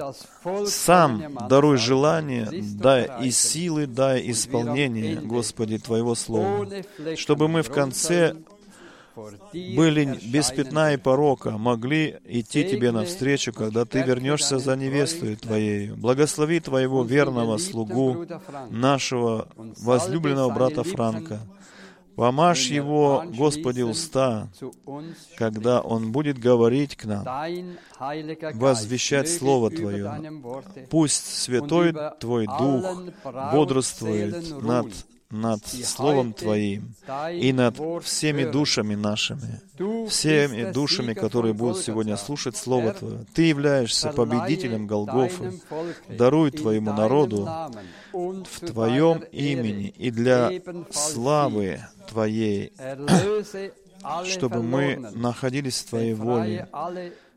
Сам 0.66 1.38
даруй 1.49 1.77
желание, 1.77 2.49
дай 2.75 3.11
и 3.23 3.31
силы, 3.31 3.87
дай 3.87 4.31
исполнение, 4.31 5.16
Господи, 5.16 5.79
Твоего 5.79 6.14
Слова, 6.14 6.69
чтобы 7.16 7.49
мы 7.49 7.62
в 7.62 7.71
конце 7.71 8.37
были 9.52 10.18
без 10.31 10.50
пятна 10.50 10.92
и 10.92 10.96
порока, 10.96 11.52
могли 11.59 12.16
идти 12.24 12.64
Тебе 12.64 12.92
навстречу, 12.92 13.52
когда 13.52 13.85
Ты 13.85 14.02
вернешься 14.02 14.59
за 14.59 14.76
невестой 14.76 15.37
Твоей. 15.37 15.90
Благослови 15.90 16.61
Твоего 16.61 17.02
верного 17.02 17.59
слугу, 17.59 18.26
нашего 18.70 19.48
возлюбленного 19.57 20.52
брата 20.52 20.83
Франка. 20.83 21.40
Помажь 22.16 22.68
его, 22.68 23.24
Господи, 23.37 23.83
уста, 23.83 24.48
когда 25.37 25.83
он 25.83 26.12
будет 26.12 26.38
говорить 26.38 26.96
к 26.96 27.05
нам, 27.05 27.26
возвещать 28.55 29.29
Слово 29.31 29.70
Твое. 29.70 30.33
Пусть 30.88 31.26
Святой 31.26 31.94
Твой 32.18 32.46
Дух 32.46 33.02
бодрствует 33.52 34.62
над 34.62 34.87
над 35.30 35.66
Словом 35.66 36.32
Твоим 36.32 36.94
и 37.32 37.52
над 37.52 37.76
всеми 38.04 38.44
душами 38.44 38.94
нашими, 38.94 39.60
всеми 40.08 40.70
душами, 40.72 41.14
которые 41.14 41.54
будут 41.54 41.78
сегодня 41.78 42.16
слушать 42.16 42.56
Слово 42.56 42.92
Твое. 42.92 43.26
Ты 43.34 43.42
являешься 43.42 44.10
победителем 44.10 44.86
Голгофы. 44.86 45.60
Даруй 46.08 46.50
Твоему 46.50 46.92
народу 46.92 47.48
в 48.12 48.60
Твоем 48.66 49.18
имени 49.32 49.88
и 49.96 50.10
для 50.10 50.50
славы 50.90 51.80
Твоей, 52.08 52.72
чтобы 54.24 54.62
мы 54.62 54.96
находились 55.14 55.80
в 55.80 55.88
Твоей 55.88 56.14
воле, 56.14 56.68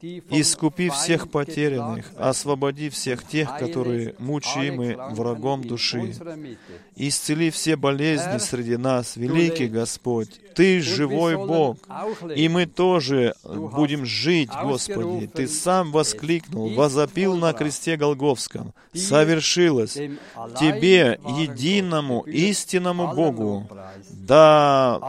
искупи 0.02 0.90
всех 0.90 1.30
потерянных, 1.30 2.12
освободи 2.18 2.90
всех 2.90 3.26
тех, 3.26 3.58
которые 3.58 4.16
мучимы 4.20 4.98
врагом 5.12 5.64
души. 5.64 6.14
Исцели 6.96 7.50
все 7.50 7.76
болезни 7.76 8.38
среди 8.38 8.78
нас, 8.78 9.16
великий 9.16 9.68
Господь. 9.68 10.40
Ты 10.56 10.82
живой 10.82 11.38
Бог, 11.38 11.78
и 12.36 12.50
мы 12.50 12.66
тоже 12.66 13.36
будем 13.44 14.06
жить, 14.06 14.50
Господи. 14.64 15.28
Ты 15.28 15.48
сам 15.48 15.92
воскликнул, 15.92 16.74
возопил 16.74 17.36
на 17.36 17.54
кресте 17.54 17.96
Голговском. 17.96 18.74
Совершилось. 18.94 19.94
Тебе, 19.94 21.20
единому, 21.38 22.22
истинному 22.22 23.14
Богу, 23.14 23.70
да 24.10 25.00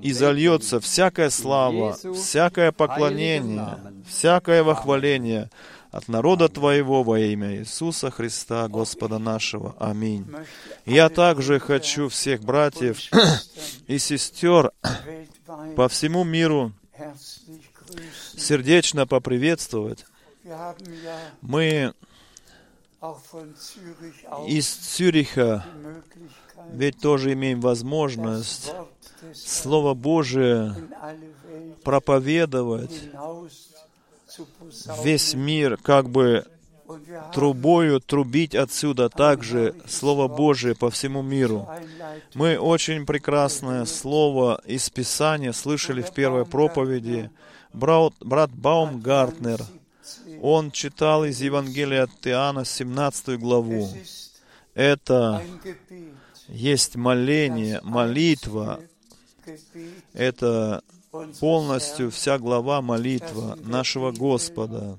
и 0.00 0.12
зальется 0.12 0.80
всякая 0.80 1.30
слава, 1.30 1.96
всякое 2.14 2.72
поклонение, 2.72 3.78
всякое 4.08 4.64
вохваление 4.64 5.48
от 5.92 6.08
народа 6.08 6.48
Твоего 6.48 7.04
во 7.04 7.20
имя 7.20 7.56
Иисуса 7.58 8.10
Христа, 8.10 8.66
Господа 8.66 9.18
нашего. 9.18 9.76
Аминь. 9.78 10.26
Я 10.86 11.08
также 11.08 11.60
хочу 11.60 12.08
всех 12.08 12.42
братьев 12.42 12.98
и 13.86 13.98
сестер 13.98 14.72
по 15.76 15.88
всему 15.88 16.24
миру 16.24 16.72
сердечно 18.36 19.06
поприветствовать. 19.06 20.04
Мы 21.42 21.94
из 24.46 24.68
Цюриха 24.68 25.64
ведь 26.72 26.98
тоже 26.98 27.32
имеем 27.32 27.60
возможность 27.60 28.72
Слово 29.34 29.94
Божие 29.94 30.74
проповедовать 31.82 33.10
весь 35.02 35.34
мир, 35.34 35.76
как 35.76 36.08
бы 36.08 36.44
трубою 37.32 38.00
трубить 38.00 38.54
отсюда 38.54 39.08
также 39.08 39.74
Слово 39.86 40.28
Божие 40.28 40.74
по 40.74 40.90
всему 40.90 41.22
миру. 41.22 41.68
Мы 42.34 42.58
очень 42.58 43.06
прекрасное 43.06 43.84
Слово 43.86 44.60
из 44.66 44.90
Писания 44.90 45.52
слышали 45.52 46.02
в 46.02 46.12
первой 46.12 46.44
проповеди. 46.44 47.30
Брат, 47.72 48.12
брат 48.20 48.50
Баумгартнер, 48.52 49.60
он 50.44 50.70
читал 50.72 51.24
из 51.24 51.40
Евангелия 51.40 52.02
от 52.02 52.26
Иоанна 52.26 52.66
17 52.66 53.40
главу. 53.40 53.88
Это 54.74 55.42
есть 56.48 56.96
моление, 56.96 57.80
молитва. 57.82 58.82
Это 60.12 60.82
полностью 61.40 62.10
вся 62.10 62.38
глава 62.38 62.82
молитва 62.82 63.58
нашего 63.64 64.12
Господа, 64.12 64.98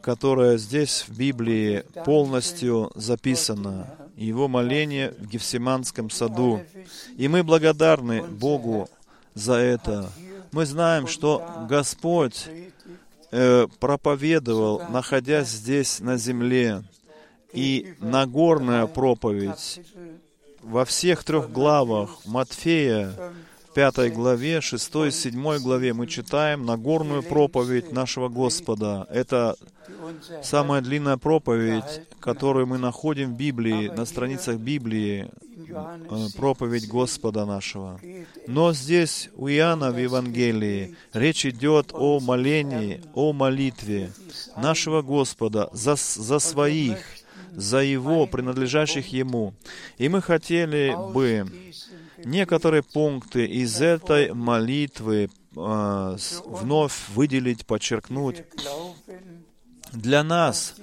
которая 0.00 0.58
здесь 0.58 1.04
в 1.06 1.16
Библии 1.16 1.84
полностью 2.04 2.90
записана. 2.96 3.94
Его 4.16 4.48
моление 4.48 5.12
в 5.12 5.28
Гефсиманском 5.28 6.10
саду. 6.10 6.64
И 7.16 7.28
мы 7.28 7.44
благодарны 7.44 8.24
Богу 8.24 8.88
за 9.34 9.54
это. 9.54 10.10
Мы 10.56 10.64
знаем, 10.64 11.06
что 11.06 11.66
Господь 11.68 12.46
э, 13.30 13.66
проповедовал, 13.78 14.84
находясь 14.88 15.48
здесь 15.48 16.00
на 16.00 16.16
земле. 16.16 16.82
И 17.52 17.94
Нагорная 18.00 18.86
проповедь. 18.86 19.80
во 20.62 20.86
всех 20.86 21.24
трех 21.24 21.52
главах 21.52 22.24
Матфея, 22.24 23.12
пятой 23.76 24.08
главе, 24.08 24.62
шестой, 24.62 25.12
седьмой 25.12 25.60
главе 25.60 25.92
мы 25.92 26.06
читаем 26.06 26.64
Нагорную 26.64 27.22
проповедь 27.22 27.92
нашего 27.92 28.30
Господа. 28.30 29.06
Это 29.10 29.54
самая 30.42 30.80
длинная 30.80 31.18
проповедь, 31.18 32.00
которую 32.18 32.66
мы 32.66 32.78
находим 32.78 33.34
в 33.34 33.36
Библии, 33.36 33.88
на 33.88 34.06
страницах 34.06 34.56
Библии, 34.56 35.28
э, 35.68 36.26
проповедь 36.38 36.88
Господа 36.88 37.44
нашего. 37.44 38.00
Но 38.46 38.72
здесь 38.72 39.28
у 39.36 39.46
Иоанна 39.46 39.90
в 39.90 39.98
Евангелии 39.98 40.96
речь 41.12 41.44
идет 41.44 41.90
о 41.92 42.18
молении, 42.18 43.02
о 43.12 43.34
молитве 43.34 44.10
нашего 44.56 45.02
Господа 45.02 45.68
за, 45.72 45.96
за 45.96 46.38
своих, 46.38 46.96
за 47.50 47.82
Его, 47.82 48.26
принадлежащих 48.26 49.12
Ему. 49.12 49.52
И 49.98 50.08
мы 50.08 50.22
хотели 50.22 50.96
бы 51.12 51.46
некоторые 52.26 52.82
пункты 52.82 53.46
из 53.46 53.80
этой 53.80 54.34
молитвы 54.34 55.30
э, 55.56 56.16
вновь 56.44 57.08
выделить, 57.10 57.64
подчеркнуть. 57.64 58.44
Для 59.92 60.24
нас, 60.24 60.74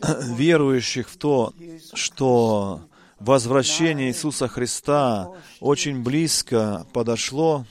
верующих 0.02 1.08
в 1.08 1.16
то, 1.16 1.54
что 1.94 2.82
возвращение 3.20 4.08
Иисуса 4.08 4.48
Христа 4.48 5.30
очень 5.60 6.02
близко 6.02 6.86
подошло, 6.92 7.64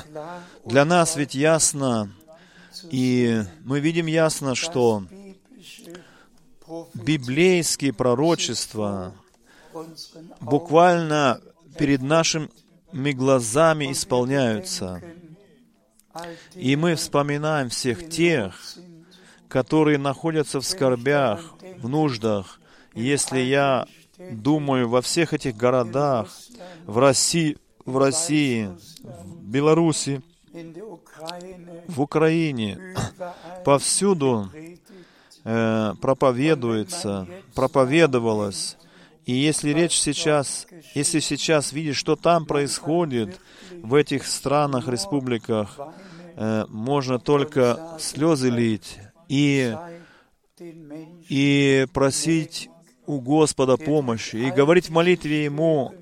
для 0.66 0.84
нас 0.84 1.16
ведь 1.16 1.34
ясно, 1.34 2.12
и 2.90 3.42
мы 3.64 3.80
видим 3.80 4.06
ясно, 4.06 4.54
что 4.54 5.04
библейские 6.92 7.94
пророчества 7.94 9.14
буквально 10.40 11.40
перед 11.78 12.02
нашими 12.02 13.12
глазами 13.12 13.92
исполняются. 13.92 15.02
И 16.54 16.76
мы 16.76 16.94
вспоминаем 16.94 17.68
всех 17.68 18.08
тех, 18.08 18.54
которые 19.48 19.98
находятся 19.98 20.60
в 20.60 20.66
скорбях, 20.66 21.54
в 21.78 21.88
нуждах. 21.88 22.60
Если 22.94 23.40
я 23.40 23.86
думаю 24.18 24.88
во 24.88 25.02
всех 25.02 25.34
этих 25.34 25.56
городах, 25.56 26.28
в 26.86 26.98
России, 26.98 27.58
в 27.84 27.98
России, 27.98 28.70
в 29.02 29.42
Беларуси, 29.42 30.22
в 31.86 32.00
Украине, 32.00 32.78
повсюду 33.64 34.50
э, 35.44 35.94
проповедуется, 36.00 37.28
проповедовалось. 37.54 38.76
И 39.26 39.32
если 39.32 39.70
речь 39.70 39.98
сейчас, 39.98 40.68
если 40.94 41.18
сейчас 41.18 41.72
видишь, 41.72 41.96
что 41.96 42.14
там 42.14 42.46
происходит 42.46 43.40
в 43.82 43.94
этих 43.96 44.24
странах, 44.24 44.86
республиках, 44.86 45.76
э, 46.36 46.64
можно 46.68 47.18
только 47.18 47.96
слезы 47.98 48.50
лить 48.50 48.98
и, 49.28 49.76
и 51.28 51.86
просить 51.92 52.70
у 53.06 53.20
Господа 53.20 53.76
помощи, 53.76 54.36
и 54.36 54.52
говорить 54.52 54.88
в 54.88 54.92
молитве 54.92 55.44
Ему, 55.44 55.92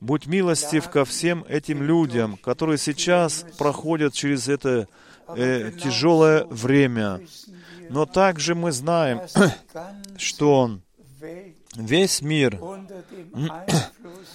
«Будь 0.00 0.26
милостив 0.26 0.88
ко 0.88 1.04
всем 1.04 1.44
этим 1.48 1.82
людям, 1.82 2.38
которые 2.38 2.78
сейчас 2.78 3.44
проходят 3.58 4.14
через 4.14 4.48
это 4.48 4.88
э, 5.28 5.72
тяжелое 5.80 6.44
время, 6.46 7.20
но 7.90 8.06
также 8.06 8.54
мы 8.54 8.72
знаем, 8.72 9.20
что 10.16 10.78
весь 11.76 12.22
мир 12.22 12.60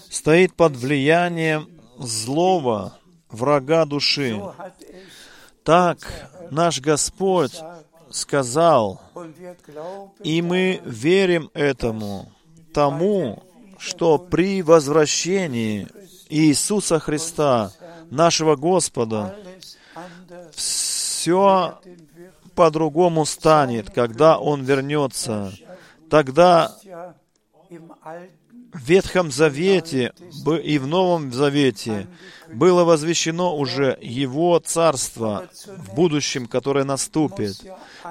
стоит 0.09 0.55
под 0.55 0.75
влиянием 0.75 1.69
злого 1.97 2.97
врага 3.29 3.85
души. 3.85 4.41
Так 5.63 5.97
наш 6.51 6.79
Господь 6.79 7.59
сказал, 8.09 9.01
и 10.23 10.41
мы 10.41 10.81
верим 10.85 11.49
этому, 11.53 12.31
тому, 12.73 13.43
что 13.77 14.17
при 14.17 14.61
возвращении 14.61 15.87
Иисуса 16.29 16.99
Христа, 16.99 17.71
нашего 18.09 18.55
Господа, 18.55 19.35
все 20.53 21.79
по-другому 22.55 23.25
станет, 23.25 23.91
когда 23.91 24.39
Он 24.39 24.63
вернется. 24.63 25.53
Тогда 26.09 26.75
в 27.69 28.79
Ветхом 28.79 29.31
Завете 29.31 30.13
и 30.63 30.77
в 30.77 30.87
Новом 30.87 31.31
Завете 31.33 32.07
было 32.51 32.83
возвещено 32.83 33.55
уже 33.55 33.97
Его 34.01 34.59
Царство 34.59 35.49
в 35.65 35.95
будущем, 35.95 36.47
которое 36.47 36.83
наступит. 36.83 37.57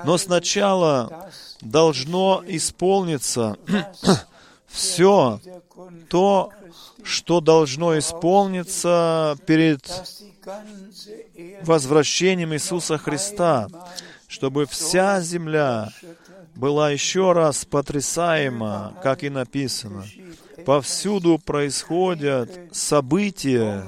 Но 0.05 0.19
сначала 0.19 1.31
должно 1.61 2.43
исполниться 2.47 3.57
все 4.67 5.41
то, 6.09 6.51
что 7.03 7.41
должно 7.41 7.99
исполниться 7.99 9.37
перед 9.47 9.89
возвращением 11.63 12.55
Иисуса 12.55 12.99
Христа 12.99 13.69
чтобы 14.29 14.67
вся 14.67 15.21
земля 15.21 15.91
была 16.57 16.91
еще 16.91 17.33
раз 17.33 17.65
потрясаема, 17.65 18.99
как 19.03 19.23
и 19.23 19.31
написано. 19.31 20.05
Повсюду 20.65 21.39
происходят 21.39 22.51
события 22.73 23.85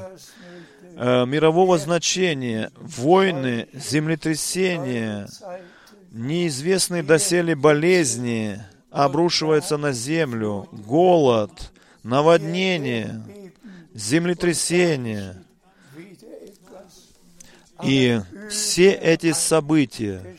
э, 0.95 1.27
мирового 1.27 1.79
значения, 1.79 2.71
войны, 2.77 3.69
землетрясения, 3.73 5.29
неизвестные 6.13 7.03
доселе 7.03 7.57
болезни 7.57 8.61
обрушиваются 8.91 9.77
на 9.79 9.93
землю, 9.93 10.69
голод, 10.71 11.51
наводнение, 12.03 13.23
землетрясение. 13.95 15.43
И 17.83 18.21
все 18.51 18.91
эти 18.93 19.33
события 19.33 20.37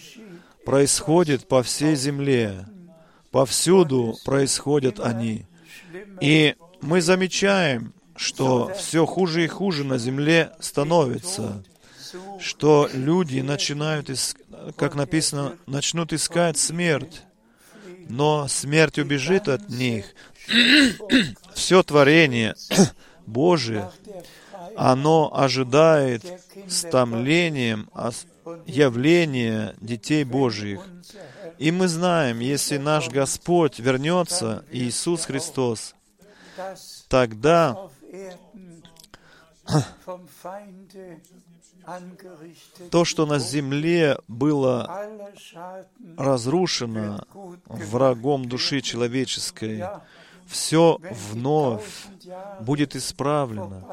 происходят 0.65 1.47
по 1.47 1.63
всей 1.63 1.95
земле. 1.95 2.65
Повсюду 3.31 4.15
происходят 4.25 4.99
они. 4.99 5.45
И 6.21 6.55
мы 6.81 7.01
замечаем, 7.01 7.93
что 8.15 8.71
все 8.77 9.05
хуже 9.05 9.45
и 9.45 9.47
хуже 9.47 9.83
на 9.83 9.97
земле 9.97 10.51
становится, 10.59 11.63
что 12.39 12.89
люди 12.91 13.39
начинают, 13.39 14.09
как 14.75 14.95
написано, 14.95 15.55
начнут 15.67 16.11
искать 16.11 16.57
смерть, 16.57 17.21
но 18.09 18.47
смерть 18.47 18.97
убежит 18.97 19.47
от 19.47 19.69
них. 19.69 20.05
Все 21.53 21.83
творение 21.83 22.55
Божие 23.25 23.89
оно 24.75 25.29
ожидает 25.33 26.25
с 26.67 26.83
томлением 26.83 27.89
явления 28.65 29.75
детей 29.81 30.23
Божьих. 30.23 30.81
И 31.57 31.71
мы 31.71 31.88
знаем, 31.88 32.39
если 32.39 32.77
наш 32.77 33.09
Господь 33.09 33.79
вернется, 33.79 34.63
Иисус 34.71 35.25
Христос, 35.25 35.95
тогда 37.07 37.77
то, 42.91 43.05
что 43.05 43.25
на 43.25 43.39
земле 43.39 44.17
было 44.27 45.07
разрушено 46.17 47.25
врагом 47.65 48.47
души 48.47 48.81
человеческой, 48.81 49.83
все 50.47 50.99
вновь 51.31 52.07
будет 52.62 52.95
исправлено. 52.95 53.83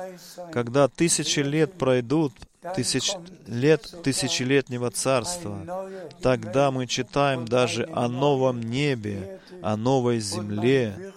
Когда 0.53 0.89
тысячи 0.89 1.41
лет 1.41 1.75
пройдут, 1.75 2.33
тысяч 2.75 3.13
лет 3.47 3.95
тысячелетнего 4.03 4.91
царства, 4.91 5.89
тогда 6.23 6.71
мы 6.71 6.87
читаем 6.87 7.47
даже 7.47 7.89
о 7.93 8.09
новом 8.09 8.61
небе, 8.61 9.41
о 9.63 9.77
новой 9.77 10.21
земле, 10.21 11.13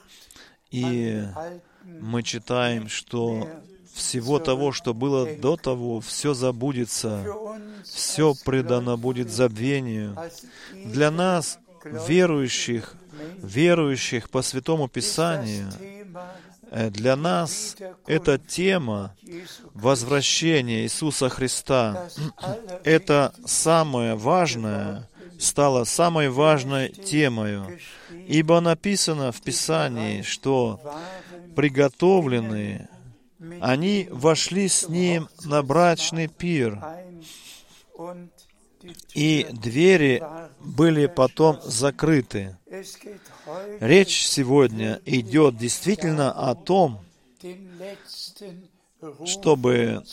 и 0.72 1.24
мы 2.02 2.24
читаем, 2.24 2.88
что 2.88 3.48
всего 3.94 4.40
того, 4.40 4.72
что 4.72 4.94
было 4.94 5.36
до 5.36 5.58
того, 5.58 6.00
все 6.00 6.34
забудется, 6.34 7.26
все 7.84 8.34
предано 8.46 8.98
будет 8.98 9.30
забвению. 9.30 10.18
Для 10.74 11.12
нас, 11.12 11.60
верующих, 11.84 12.96
верующих 13.38 14.30
по 14.30 14.42
Святому 14.42 14.88
Писанию, 14.88 15.70
для 16.72 17.16
нас 17.16 17.76
эта 18.06 18.38
тема 18.38 19.16
возвращения 19.74 20.84
Иисуса 20.84 21.30
Христа, 21.30 22.10
это 22.84 23.34
самое 23.46 24.16
важное, 24.16 25.10
стало 25.40 25.84
самой 25.86 26.30
важной 26.30 26.90
темой, 26.90 27.80
ибо 28.28 28.60
написано 28.60 29.32
в 29.32 29.42
Писании, 29.42 30.22
что 30.22 30.80
приготовленные 31.56 32.90
они 33.62 34.08
вошли 34.12 34.68
с 34.68 34.88
ним 34.88 35.30
на 35.46 35.64
брачный 35.64 36.28
пир, 36.28 36.84
и 39.14 39.48
двери 39.52 40.24
были 40.60 41.08
потом 41.08 41.60
закрыты. 41.64 42.58
Речь 43.80 44.26
сегодня 44.26 45.02
идет 45.06 45.58
действительно 45.58 46.32
о 46.32 46.56
том, 46.56 47.00
чтобы 49.26 50.04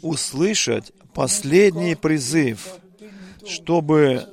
услышать 0.00 0.92
последний 1.14 1.94
призыв, 1.94 2.76
чтобы 3.46 4.26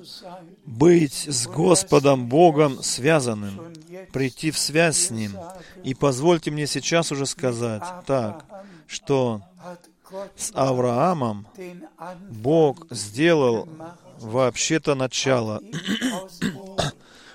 быть 0.66 1.26
с 1.28 1.48
Господом 1.48 2.28
Богом 2.28 2.82
связанным, 2.84 3.74
прийти 4.14 4.52
в 4.52 4.58
связь 4.58 4.98
с 4.98 5.10
Ним. 5.10 5.34
И 5.84 5.94
позвольте 5.94 6.52
мне 6.52 6.68
сейчас 6.68 7.12
уже 7.12 7.26
сказать 7.26 7.84
так, 8.06 8.46
что 8.88 9.42
с 10.36 10.52
Авраамом 10.54 11.48
Бог 12.30 12.88
сделал 12.90 13.68
вообще-то 14.20 14.96
начало. 14.96 15.62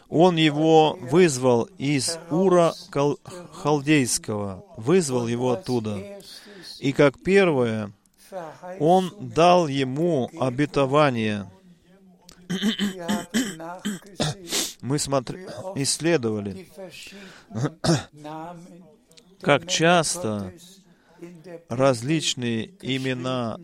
Он 0.09 0.37
его 0.37 0.99
вызвал 1.01 1.65
из 1.79 2.19
Ура 2.31 2.75
Халдейского, 3.53 4.65
вызвал 4.77 5.27
его 5.27 5.53
оттуда. 5.53 5.99
И 6.79 6.93
как 6.93 7.23
первое, 7.23 7.93
он 8.79 9.15
дал 9.19 9.69
ему 9.69 10.31
обетование. 10.39 11.51
Мы 14.81 14.99
смотри, 14.99 15.47
исследовали, 15.77 16.69
как 19.41 19.67
часто 19.67 20.53
различные 21.69 22.71
имена 22.81 23.59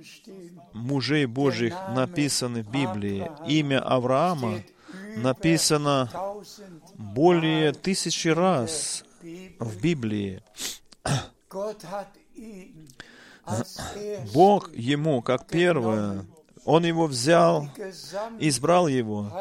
мужей 0.72 1.26
Божьих 1.26 1.74
написаны 1.94 2.62
в 2.62 2.70
Библии. 2.70 3.30
Имя 3.46 3.80
Авраама 3.80 4.62
написано 5.16 6.10
более 6.94 7.72
тысячи 7.72 8.28
раз 8.28 9.04
в 9.58 9.80
Библии. 9.80 10.42
Бог 14.32 14.72
ему, 14.74 15.22
как 15.22 15.46
первое, 15.46 16.24
он 16.64 16.84
его 16.84 17.06
взял, 17.06 17.68
избрал 18.38 18.86
его, 18.88 19.32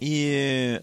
и 0.00 0.80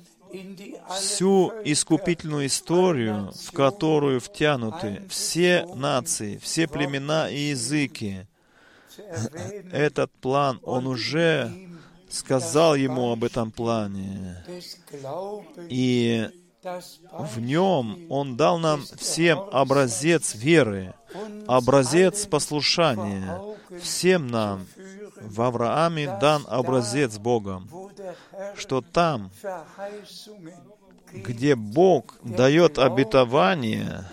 всю 0.98 1.52
искупительную 1.63 2.48
историю, 2.48 3.32
в 3.32 3.52
которую 3.52 4.20
втянуты 4.20 5.04
все 5.10 5.65
нации, 5.76 6.38
все 6.38 6.68
племена 6.68 7.30
и 7.30 7.50
языки, 7.50 8.28
этот 9.72 10.12
план, 10.12 10.60
он 10.63 10.88
уже 10.88 11.52
сказал 12.10 12.76
ему 12.76 13.12
об 13.12 13.24
этом 13.24 13.52
плане. 13.52 14.44
И 15.70 16.30
в 16.62 17.39
нем 17.39 18.06
Он 18.10 18.36
дал 18.36 18.60
нам 18.60 18.84
всем 18.98 19.39
образец 19.52 20.36
веры, 20.36 20.94
образец 21.48 22.26
послушания. 22.26 23.39
Всем 23.82 24.28
нам 24.28 24.68
в 25.22 25.42
Аврааме 25.42 26.18
дан 26.20 26.46
образец 26.50 27.18
Богом, 27.18 27.70
что 28.56 28.82
там, 28.82 29.32
где 31.14 31.56
Бог 31.56 32.16
дает 32.24 32.78
обетование, 32.78 34.06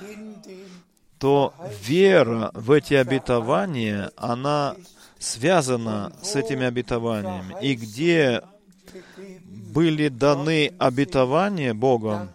то 1.19 1.55
вера 1.83 2.51
в 2.55 2.71
эти 2.71 2.95
обетования, 2.95 4.11
она 4.17 4.77
связана 5.19 6.13
с 6.23 6.37
этими 6.37 6.67
обетованиями. 6.67 7.57
И 7.63 7.75
где 7.75 8.43
были 9.75 10.09
даны 10.09 10.73
обетования 10.79 11.75
Богом, 11.75 12.31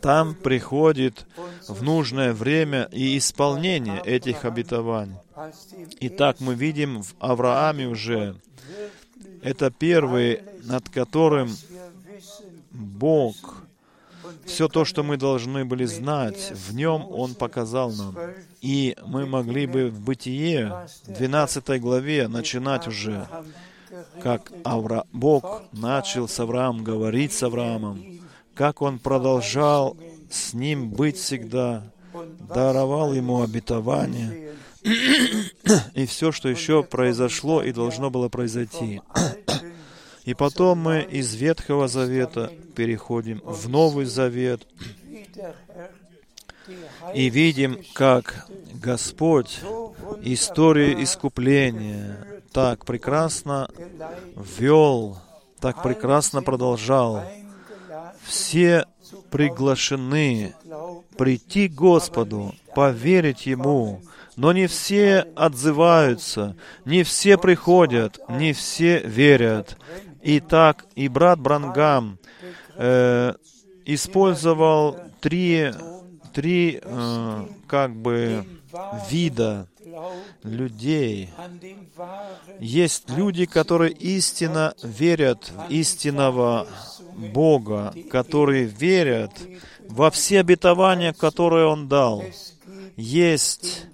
там 0.00 0.34
приходит 0.34 1.26
в 1.68 1.82
нужное 1.82 2.32
время 2.32 2.88
и 2.92 3.18
исполнение 3.18 4.00
этих 4.04 4.44
обетований. 4.44 5.16
Итак, 6.00 6.36
мы 6.40 6.54
видим 6.54 7.02
в 7.02 7.14
Аврааме 7.18 7.86
уже, 7.86 8.36
это 9.42 9.70
первый, 9.70 10.42
над 10.64 10.88
которым 10.88 11.50
Бог, 12.70 13.64
все 14.44 14.68
то, 14.68 14.84
что 14.84 15.02
мы 15.02 15.16
должны 15.16 15.64
были 15.64 15.84
знать, 15.84 16.52
в 16.54 16.74
нем 16.74 17.06
Он 17.10 17.34
показал 17.34 17.92
нам. 17.92 18.16
И 18.60 18.96
мы 19.06 19.26
могли 19.26 19.66
бы 19.66 19.88
в 19.88 20.00
Бытие, 20.00 20.86
12 21.06 21.80
главе, 21.80 22.28
начинать 22.28 22.86
уже, 22.86 23.26
как 24.22 24.52
Авра... 24.64 25.04
Бог 25.12 25.62
начал 25.72 26.28
с 26.28 26.38
Авраамом 26.38 26.84
говорить 26.84 27.32
с 27.32 27.42
Авраамом, 27.42 28.02
как 28.54 28.82
он 28.82 28.98
продолжал 28.98 29.96
с 30.30 30.52
ним 30.52 30.90
быть 30.90 31.16
всегда, 31.16 31.84
даровал 32.48 33.14
ему 33.14 33.42
обетование, 33.42 34.49
и 35.94 36.06
все, 36.06 36.32
что 36.32 36.48
еще 36.48 36.82
произошло 36.82 37.62
и 37.62 37.72
должно 37.72 38.10
было 38.10 38.28
произойти. 38.28 39.00
И 40.24 40.34
потом 40.34 40.78
мы 40.78 41.00
из 41.00 41.34
Ветхого 41.34 41.88
Завета 41.88 42.52
переходим 42.76 43.40
в 43.42 43.70
Новый 43.70 44.04
Завет 44.04 44.66
и 47.14 47.30
видим, 47.30 47.78
как 47.94 48.46
Господь 48.74 49.60
историю 50.22 51.02
искупления 51.02 52.42
так 52.52 52.84
прекрасно 52.84 53.70
вел, 54.58 55.18
так 55.60 55.82
прекрасно 55.82 56.42
продолжал. 56.42 57.22
все 58.22 58.86
приглашены 59.30 60.54
прийти 61.16 61.68
к 61.68 61.74
Господу, 61.74 62.54
поверить 62.74 63.46
Ему, 63.46 64.00
но 64.36 64.52
не 64.52 64.66
все 64.66 65.26
отзываются, 65.36 66.56
не 66.84 67.02
все 67.02 67.38
приходят, 67.38 68.18
не 68.28 68.52
все 68.52 69.00
верят. 69.00 69.76
И 70.22 70.40
так 70.40 70.86
и 70.94 71.08
брат 71.08 71.40
Брангам 71.40 72.18
э, 72.76 73.34
использовал 73.84 74.98
три, 75.20 75.72
три 76.32 76.80
э, 76.82 77.46
как 77.66 77.94
бы 77.96 78.44
вида 79.10 79.66
людей. 80.42 81.30
Есть 82.60 83.10
люди, 83.10 83.46
которые 83.46 83.92
истинно 83.92 84.74
верят 84.82 85.50
в 85.50 85.70
истинного 85.70 86.66
Бога, 87.32 87.92
которые 88.10 88.64
верят 88.64 89.32
во 89.88 90.10
все 90.10 90.40
обетования, 90.40 91.12
которые 91.12 91.66
Он 91.66 91.88
дал. 91.88 92.22
Есть, 92.96 93.86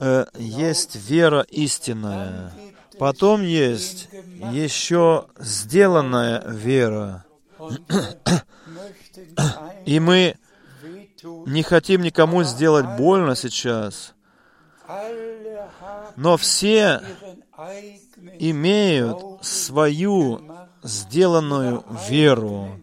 э, 0.00 0.26
есть 0.36 0.96
вера 0.96 1.44
истинная. 1.50 2.52
Потом 2.98 3.42
есть 3.42 4.08
еще 4.52 5.26
сделанная 5.38 6.42
вера. 6.46 7.24
И 9.86 10.00
мы 10.00 10.36
не 11.46 11.62
хотим 11.62 12.02
никому 12.02 12.42
сделать 12.44 12.86
больно 12.96 13.34
сейчас, 13.34 14.14
но 16.16 16.36
все 16.36 17.00
имеют 18.38 19.44
свою 19.44 20.40
сделанную 20.82 21.84
веру, 22.08 22.80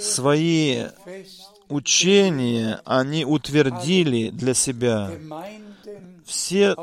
свои 0.00 0.86
учения 1.68 2.80
они 2.84 3.24
утвердили 3.24 4.30
для 4.30 4.54
себя. 4.54 5.10
Все 6.24 6.74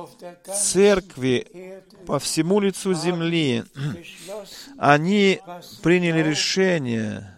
церкви 0.45 1.81
по 2.05 2.19
всему 2.19 2.59
лицу 2.59 2.93
земли, 2.93 3.63
они 4.77 5.39
приняли 5.81 6.21
решение 6.21 7.35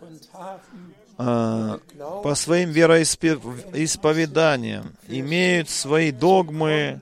а, 1.17 1.79
по 2.23 2.35
своим 2.35 2.71
вероисповеданиям, 2.71 4.91
имеют 5.07 5.69
свои 5.69 6.11
догмы, 6.11 6.99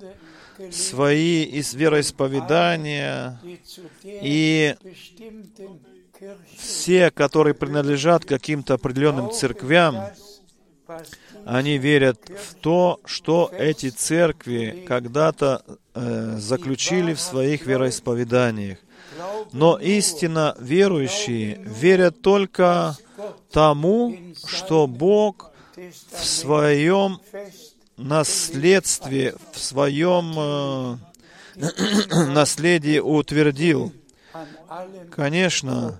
свои 0.71 1.45
вероисповедания, 1.45 3.39
и 4.03 4.75
все, 6.57 7.11
которые 7.11 7.53
принадлежат 7.53 8.25
каким-то 8.25 8.73
определенным 8.75 9.31
церквям, 9.31 10.11
они 11.45 11.77
верят 11.77 12.19
в 12.29 12.55
то, 12.55 12.99
что 13.05 13.51
эти 13.57 13.89
церкви 13.89 14.85
когда-то 14.87 15.63
э, 15.93 16.35
заключили 16.37 17.13
в 17.13 17.19
своих 17.19 17.65
вероисповеданиях. 17.65 18.77
Но 19.51 19.77
истинно 19.77 20.55
верующие 20.59 21.61
верят 21.63 22.21
только 22.21 22.97
тому, 23.51 24.15
что 24.47 24.87
Бог 24.87 25.51
в 25.75 26.25
своем 26.25 27.19
наследстве, 27.97 29.35
в 29.51 29.59
своем 29.59 30.33
э, 30.37 30.97
наследии 32.33 32.99
утвердил. 32.99 33.93
Конечно, 35.11 35.99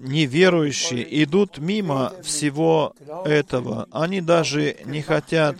неверующие 0.00 1.24
идут 1.24 1.58
мимо 1.58 2.12
всего 2.22 2.94
этого. 3.24 3.88
Они 3.90 4.20
даже 4.20 4.76
не 4.84 5.02
хотят 5.02 5.56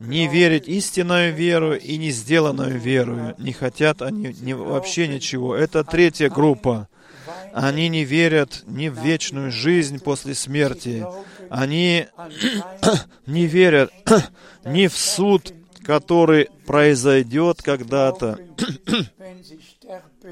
не 0.00 0.28
верить 0.28 0.68
истинную 0.68 1.34
веру 1.34 1.74
и 1.74 1.96
не 1.96 2.10
сделанную 2.10 2.78
веру. 2.78 3.34
Не 3.38 3.52
хотят 3.52 4.02
они 4.02 4.34
не, 4.40 4.54
вообще 4.54 5.08
ничего. 5.08 5.54
Это 5.54 5.84
третья 5.84 6.28
группа. 6.28 6.88
Они 7.52 7.88
не 7.88 8.04
верят 8.04 8.64
ни 8.66 8.88
в 8.88 8.98
вечную 9.02 9.50
жизнь 9.52 10.00
после 10.00 10.34
смерти. 10.34 11.06
Они 11.50 12.06
не 13.26 13.46
верят 13.46 13.92
ни 14.64 14.88
в 14.88 14.96
суд, 14.96 15.52
который 15.84 16.48
произойдет 16.66 17.62
когда-то. 17.62 18.38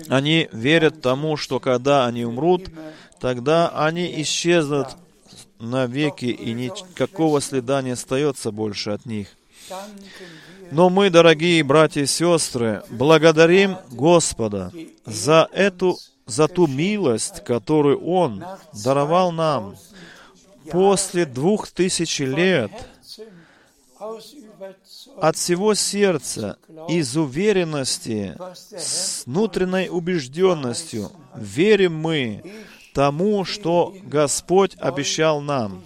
Они 0.09 0.49
верят 0.53 1.03
тому, 1.03 1.37
что 1.37 1.61
когда 1.61 2.07
они 2.07 2.25
умрут, 2.25 2.71
тогда 3.23 3.69
они 3.69 4.21
исчезнут 4.23 4.89
навеки, 5.61 6.25
и 6.25 6.53
никакого 6.53 7.41
следа 7.41 7.81
не 7.81 7.93
остается 7.93 8.51
больше 8.51 8.91
от 8.91 9.07
них. 9.07 9.29
Но 10.73 10.91
мы, 10.91 11.09
дорогие 11.09 11.63
братья 11.63 12.03
и 12.03 12.07
сестры, 12.07 12.83
благодарим 12.91 13.77
Господа 13.93 14.73
за 15.07 15.49
эту, 15.53 15.99
за 16.27 16.49
ту 16.49 16.67
милость, 16.67 17.45
которую 17.45 18.05
Он 18.05 18.45
даровал 18.85 19.31
нам 19.31 19.77
после 20.73 21.25
двух 21.25 21.69
тысяч 21.69 22.19
лет 22.19 22.73
от 25.21 25.37
всего 25.37 25.75
сердца, 25.75 26.57
из 26.89 27.17
уверенности, 27.17 28.37
с 28.77 29.23
внутренней 29.27 29.89
убежденностью, 29.89 31.13
верим 31.37 31.95
мы 31.95 32.43
тому, 32.93 33.45
что 33.45 33.95
Господь 34.05 34.77
обещал 34.79 35.41
нам. 35.41 35.85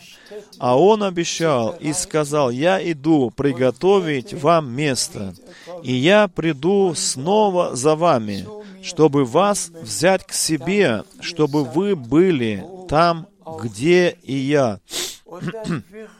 А 0.59 0.79
Он 0.79 1.03
обещал 1.03 1.71
и 1.81 1.93
сказал, 1.93 2.51
«Я 2.51 2.81
иду 2.93 3.31
приготовить 3.31 4.35
вам 4.35 4.73
место, 4.73 5.35
и 5.83 5.93
я 5.93 6.29
приду 6.29 6.95
снова 6.95 7.77
за 7.77 7.95
вами, 7.95 8.47
чтобы 8.83 9.25
вас 9.25 9.69
взять 9.69 10.27
к 10.27 10.33
себе, 10.33 11.05
чтобы 11.21 11.65
вы 11.65 11.95
были 11.97 12.65
там, 12.89 13.27
где 13.63 14.17
и 14.23 14.35
я». 14.35 14.81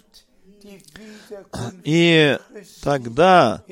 И 1.85 2.39
тогда 2.83 3.63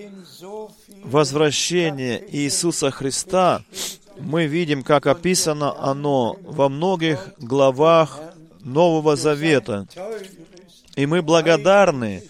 возвращение 1.03 2.24
Иисуса 2.31 2.90
Христа, 2.90 3.62
мы 4.18 4.46
видим, 4.46 4.83
как 4.83 5.07
описано 5.07 5.74
оно 5.79 6.37
во 6.42 6.68
многих 6.68 7.35
главах 7.38 8.20
Нового 8.61 9.16
Завета. 9.16 9.87
И 10.96 11.07
мы 11.07 11.22
благодарны 11.22 12.22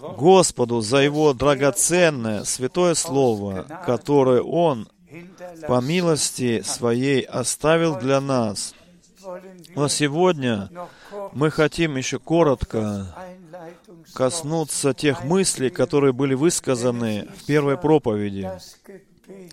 Господу 0.00 0.80
за 0.80 0.98
Его 0.98 1.34
драгоценное 1.34 2.44
святое 2.44 2.94
Слово, 2.94 3.66
которое 3.84 4.42
Он 4.42 4.88
по 5.66 5.80
милости 5.80 6.62
Своей 6.62 7.22
оставил 7.22 7.96
для 7.96 8.20
нас. 8.20 8.74
Но 9.74 9.88
сегодня 9.88 10.70
мы 11.32 11.50
хотим 11.50 11.96
еще 11.96 12.18
коротко 12.18 13.14
коснуться 14.14 14.94
тех 14.94 15.24
мыслей, 15.24 15.70
которые 15.70 16.12
были 16.12 16.34
высказаны 16.34 17.28
в 17.36 17.44
первой 17.44 17.76
проповеди. 17.76 18.50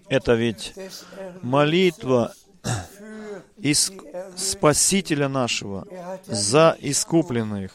Это 0.07 0.33
ведь 0.33 0.73
молитва 1.41 2.33
из 3.57 3.91
Спасителя 4.35 5.27
нашего 5.27 5.87
за 6.25 6.77
искупленных. 6.79 7.71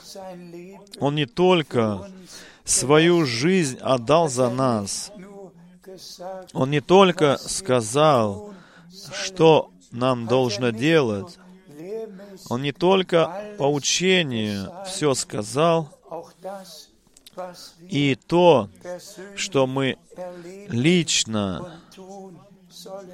Он 0.98 1.14
не 1.14 1.26
только 1.26 2.10
свою 2.64 3.24
жизнь 3.24 3.78
отдал 3.80 4.28
за 4.28 4.50
нас, 4.50 5.12
Он 6.52 6.70
не 6.70 6.80
только 6.80 7.38
сказал, 7.38 8.54
что 9.12 9.70
нам 9.90 10.26
должно 10.26 10.70
делать, 10.70 11.38
Он 12.48 12.62
не 12.62 12.72
только 12.72 13.54
по 13.58 13.64
учению 13.64 14.72
все 14.86 15.14
сказал, 15.14 15.88
и 17.88 18.16
то, 18.26 18.68
что 19.36 19.66
мы 19.66 19.96
лично 20.68 21.80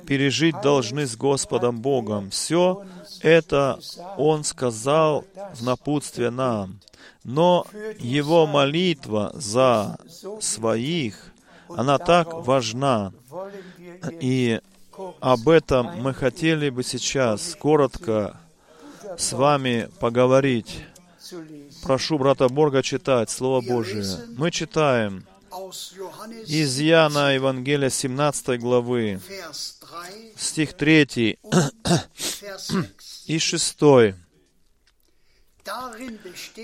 пережить 0.07 0.61
должны 0.63 1.07
с 1.07 1.17
Господом 1.17 1.81
Богом. 1.81 2.31
Все 2.31 2.85
это 3.21 3.79
Он 4.17 4.45
сказал 4.45 5.25
в 5.55 5.63
напутствие 5.63 6.31
нам. 6.31 6.81
Но 7.25 7.67
Его 7.99 8.47
молитва 8.47 9.33
за 9.35 9.99
своих, 10.41 11.33
она 11.69 11.99
так 11.99 12.33
важна. 12.33 13.13
И 14.21 14.61
об 15.21 15.49
этом 15.49 16.03
мы 16.03 16.15
хотели 16.15 16.71
бы 16.71 16.83
сейчас 16.83 17.57
коротко 17.59 18.37
с 19.19 19.33
вами 19.33 19.89
поговорить. 20.01 20.85
Прошу 21.83 22.19
брата 22.19 22.49
Борга 22.49 22.83
читать 22.83 23.31
Слово 23.31 23.61
Божие. 23.61 24.05
Мы 24.37 24.51
читаем 24.51 25.25
из 26.47 26.81
Иоанна 26.81 27.35
Евангелия 27.35 27.91
17 27.91 28.61
главы, 28.61 29.21
стих 30.37 30.75
3 30.75 31.39
и 33.27 33.39
6. 33.39 33.79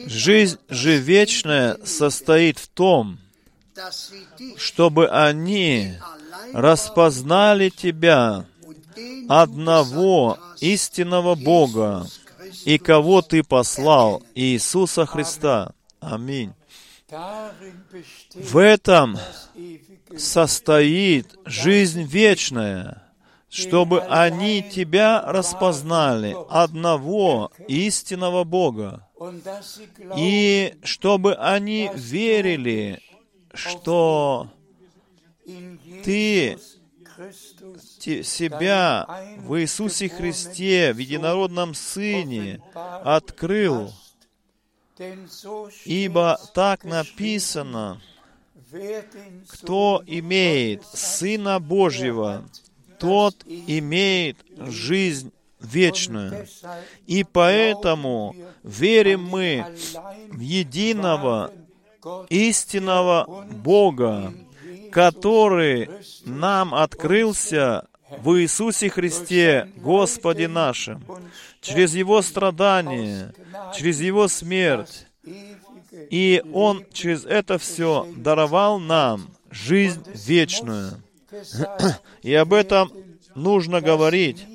Жизнь 0.06 0.58
же 0.68 0.96
вечная 0.96 1.78
состоит 1.84 2.58
в 2.58 2.68
том, 2.68 3.18
чтобы 4.56 5.08
они 5.08 5.94
распознали 6.52 7.70
Тебя, 7.70 8.46
одного 9.28 10.38
истинного 10.60 11.34
Бога, 11.34 12.06
и 12.64 12.78
кого 12.78 13.22
Ты 13.22 13.42
послал, 13.42 14.22
Иисуса 14.34 15.06
Христа. 15.06 15.74
Аминь. 16.00 16.52
В 18.34 18.56
этом 18.56 19.18
состоит 20.16 21.34
жизнь 21.44 22.02
вечная, 22.02 23.02
чтобы 23.50 24.00
они 24.00 24.62
Тебя 24.62 25.20
распознали, 25.20 26.34
одного 26.48 27.52
истинного 27.68 28.44
Бога, 28.44 29.06
и 30.16 30.74
чтобы 30.82 31.34
они 31.34 31.90
верили, 31.94 33.00
что 33.52 34.48
Ты 36.04 36.58
себя 38.22 39.06
в 39.38 39.60
Иисусе 39.60 40.08
Христе, 40.08 40.92
в 40.92 40.98
Единородном 40.98 41.74
Сыне, 41.74 42.60
открыл. 42.74 43.92
Ибо 45.84 46.38
так 46.54 46.84
написано, 46.84 48.00
кто 49.48 50.02
имеет 50.06 50.84
Сына 50.86 51.60
Божьего, 51.60 52.44
тот 52.98 53.44
имеет 53.46 54.36
жизнь 54.58 55.32
вечную. 55.60 56.46
И 57.06 57.24
поэтому 57.24 58.34
верим 58.62 59.24
мы 59.24 59.66
в 60.30 60.40
единого 60.40 61.52
истинного 62.28 63.46
Бога, 63.50 64.32
который 64.92 65.88
нам 66.24 66.74
открылся 66.74 67.86
в 68.18 68.38
Иисусе 68.38 68.90
Христе, 68.90 69.68
Господе 69.76 70.48
нашим, 70.48 71.02
через 71.60 71.94
Его 71.94 72.22
страдания, 72.22 73.32
через 73.74 74.00
Его 74.00 74.28
смерть. 74.28 75.06
И 76.10 76.42
Он 76.52 76.84
через 76.92 77.24
это 77.24 77.58
все 77.58 78.06
даровал 78.16 78.78
нам 78.78 79.30
жизнь 79.50 80.04
вечную. 80.26 81.02
И 82.22 82.34
об 82.34 82.52
этом 82.52 82.92
нужно 83.34 83.80
говорить, 83.80 84.46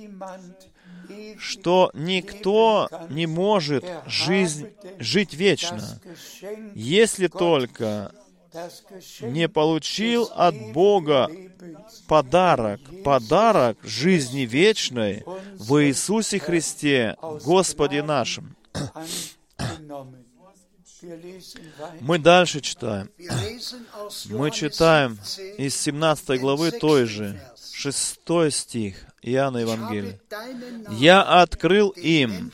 что 1.40 1.92
никто 1.94 2.90
не 3.10 3.26
может 3.26 3.86
жизнь, 4.06 4.70
жить 5.00 5.34
вечно, 5.34 6.00
если 6.76 7.28
только 7.28 8.12
не 9.22 9.48
получил 9.48 10.30
от 10.36 10.56
Бога 10.74 11.30
подарок, 12.08 12.80
подарок 13.04 13.78
жизни 13.84 14.42
вечной 14.42 15.24
в 15.56 15.84
Иисусе 15.84 16.40
Христе, 16.40 17.16
Господе 17.44 18.04
нашим. 18.04 18.56
Мы 22.02 22.20
дальше 22.20 22.62
читаем. 22.62 23.10
Мы 24.30 24.52
читаем 24.52 25.20
из 25.58 25.76
17 25.76 26.40
главы 26.40 26.72
той 26.72 27.06
же, 27.06 27.40
6 27.74 28.20
стих 28.52 29.06
Иоанна 29.22 29.60
Евангелия. 29.60 30.20
«Я 30.92 31.22
открыл 31.22 31.90
им 31.90 32.52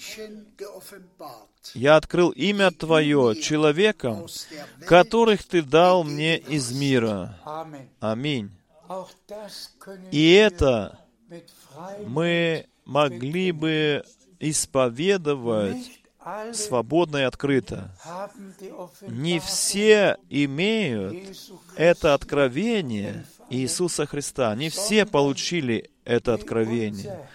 я 1.73 1.95
открыл 1.95 2.29
имя 2.29 2.71
Твое 2.71 3.35
человекам, 3.41 4.27
которых 4.85 5.43
Ты 5.43 5.61
дал 5.61 6.03
мне 6.03 6.37
из 6.37 6.71
мира. 6.71 7.37
Аминь. 7.99 8.51
И 10.11 10.33
это 10.33 10.99
мы 12.05 12.67
могли 12.85 13.51
бы 13.51 14.03
исповедовать 14.39 16.01
свободно 16.53 17.17
и 17.17 17.21
открыто. 17.21 17.91
Не 19.01 19.39
все 19.39 20.17
имеют 20.29 21.37
это 21.75 22.13
откровение 22.13 23.25
Иисуса 23.49 24.05
Христа. 24.05 24.55
Не 24.55 24.69
все 24.69 25.05
получили 25.05 25.91
это 26.05 26.33
откровение. 26.33 27.27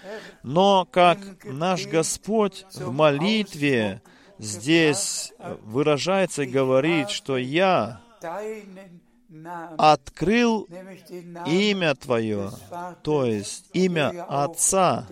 Но 0.42 0.86
как 0.90 1.18
наш 1.44 1.86
Господь 1.86 2.64
в 2.74 2.92
молитве 2.92 4.02
здесь 4.38 5.32
выражается 5.62 6.42
и 6.42 6.46
говорит, 6.46 7.10
что 7.10 7.36
я 7.36 8.00
открыл 9.76 10.66
имя 11.46 11.94
Твое, 11.94 12.50
то 13.02 13.24
есть 13.24 13.66
имя 13.72 14.24
Отца, 14.28 15.06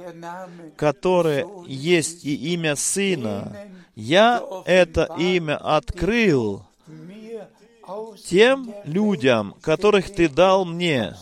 которое 0.76 1.46
есть 1.66 2.24
и 2.24 2.54
имя 2.54 2.76
Сына. 2.76 3.56
Я 3.94 4.42
это 4.64 5.08
имя 5.18 5.56
открыл 5.56 6.64
тем 8.24 8.74
людям, 8.84 9.54
которых 9.60 10.14
Ты 10.14 10.28
дал 10.28 10.64
мне. 10.64 11.14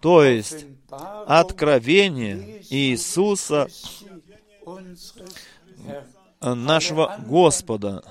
то 0.00 0.24
есть 0.24 0.66
откровение 1.26 2.62
Иисуса 2.70 3.68
нашего 6.40 7.16
Господа. 7.26 8.02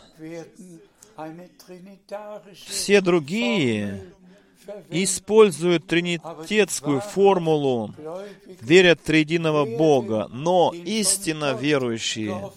Все 2.65 3.01
другие 3.01 4.13
используют 4.89 5.87
тринитетскую 5.87 6.99
формулу, 6.99 7.93
верят 8.61 8.99
в 8.99 9.03
триединого 9.03 9.65
Бога, 9.65 10.27
но 10.31 10.73
истинно 10.73 11.53
верующие 11.53 12.51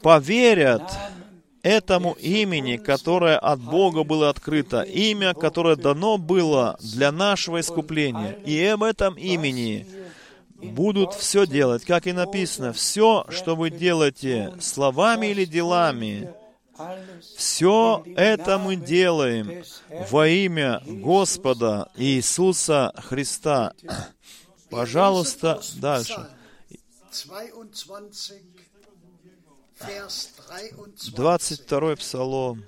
поверят 0.00 0.82
этому 1.62 2.12
имени, 2.12 2.76
которое 2.76 3.38
от 3.38 3.60
Бога 3.60 4.02
было 4.02 4.30
открыто, 4.30 4.80
имя, 4.80 5.34
которое 5.34 5.76
дано 5.76 6.16
было 6.16 6.78
для 6.80 7.12
нашего 7.12 7.60
искупления. 7.60 8.32
И 8.46 8.62
об 8.64 8.82
этом 8.82 9.14
имени 9.14 9.86
будут 10.62 11.14
все 11.14 11.46
делать, 11.46 11.84
как 11.84 12.06
и 12.06 12.12
написано, 12.12 12.72
все, 12.72 13.24
что 13.28 13.56
вы 13.56 13.70
делаете 13.70 14.54
словами 14.60 15.28
или 15.28 15.44
делами, 15.44 16.34
все 17.36 18.02
это 18.16 18.58
мы 18.58 18.76
делаем 18.76 19.64
во 20.10 20.26
имя 20.28 20.82
Господа 20.86 21.90
Иисуса 21.96 22.92
Христа. 22.96 23.74
Пожалуйста, 24.70 25.60
дальше. 25.76 26.30
22 31.12 31.96
Псалом. 31.96 32.64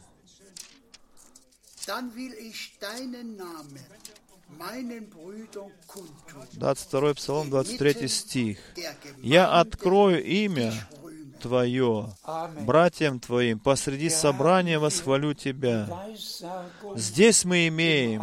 22 6.52 7.14
Псалом, 7.14 7.50
23 7.50 8.08
стих. 8.08 8.58
«Я 9.18 9.60
открою 9.60 10.24
имя 10.24 10.72
Твое 11.40 12.08
братьям 12.60 13.18
Твоим, 13.20 13.58
посреди 13.58 14.08
собрания 14.08 14.78
восхвалю 14.78 15.34
Тебя». 15.34 15.88
Здесь 16.94 17.44
мы 17.44 17.68
имеем. 17.68 18.22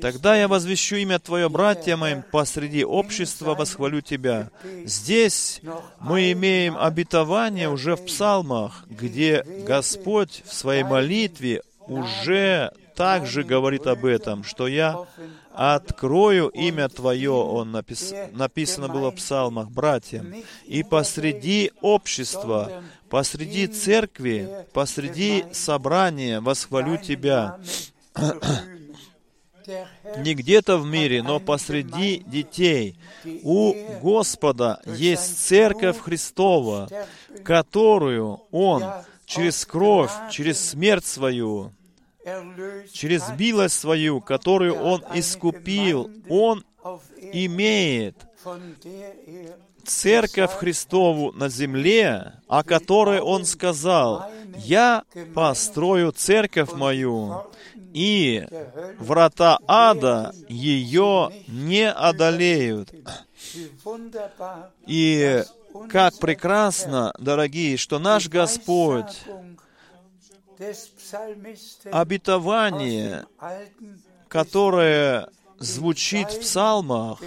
Тогда 0.00 0.36
я 0.36 0.48
возвещу 0.48 0.96
имя 0.96 1.18
Твое, 1.18 1.48
братья 1.48 1.96
моим, 1.96 2.22
посреди 2.22 2.84
общества 2.84 3.54
восхвалю 3.54 4.00
Тебя. 4.00 4.50
Здесь 4.84 5.60
мы 6.00 6.32
имеем 6.32 6.76
обетование 6.76 7.68
уже 7.68 7.96
в 7.96 8.04
псалмах, 8.04 8.84
где 8.88 9.42
Господь 9.66 10.42
в 10.44 10.52
своей 10.52 10.82
молитве 10.82 11.62
уже 11.86 12.72
также 12.94 13.42
говорит 13.42 13.86
об 13.86 14.04
этом, 14.04 14.44
что 14.44 14.66
я 14.66 15.06
открою 15.54 16.48
имя 16.48 16.88
Твое, 16.88 17.32
он 17.32 17.72
напис, 17.72 18.12
написано 18.32 18.88
было 18.88 19.10
в 19.10 19.16
псалмах, 19.16 19.70
братьям, 19.70 20.34
и 20.66 20.82
посреди 20.82 21.72
общества, 21.80 22.82
посреди 23.08 23.66
церкви, 23.66 24.66
посреди 24.72 25.44
собрания 25.52 26.40
восхвалю 26.40 26.96
Тебя. 26.96 27.58
Не 30.18 30.34
где-то 30.34 30.76
в 30.76 30.86
мире, 30.86 31.22
но 31.22 31.40
посреди 31.40 32.18
детей. 32.26 32.98
У 33.42 33.74
Господа 34.02 34.80
есть 34.84 35.46
церковь 35.46 35.98
Христова, 36.00 36.88
которую 37.42 38.40
Он 38.50 38.84
через 39.24 39.64
кровь, 39.64 40.10
через 40.30 40.60
смерть 40.60 41.06
свою, 41.06 41.72
через 42.92 43.22
милость 43.38 43.78
свою, 43.78 44.20
которую 44.20 44.74
Он 44.76 45.02
искупил, 45.14 46.10
Он 46.28 46.64
имеет 47.32 48.16
церковь 49.84 50.52
Христову 50.52 51.32
на 51.32 51.48
земле, 51.48 52.34
о 52.48 52.62
которой 52.62 53.20
Он 53.20 53.44
сказал, 53.44 54.30
«Я 54.56 55.04
построю 55.34 56.12
церковь 56.12 56.72
мою, 56.72 57.44
и 57.92 58.46
врата 58.98 59.58
ада 59.66 60.34
ее 60.48 61.30
не 61.48 61.90
одолеют». 61.90 62.92
И 64.86 65.44
как 65.90 66.18
прекрасно, 66.18 67.12
дорогие, 67.18 67.76
что 67.76 67.98
наш 67.98 68.28
Господь 68.28 69.24
обетование, 71.90 73.26
которое 74.28 75.28
звучит 75.58 76.30
в 76.30 76.40
псалмах, 76.40 77.20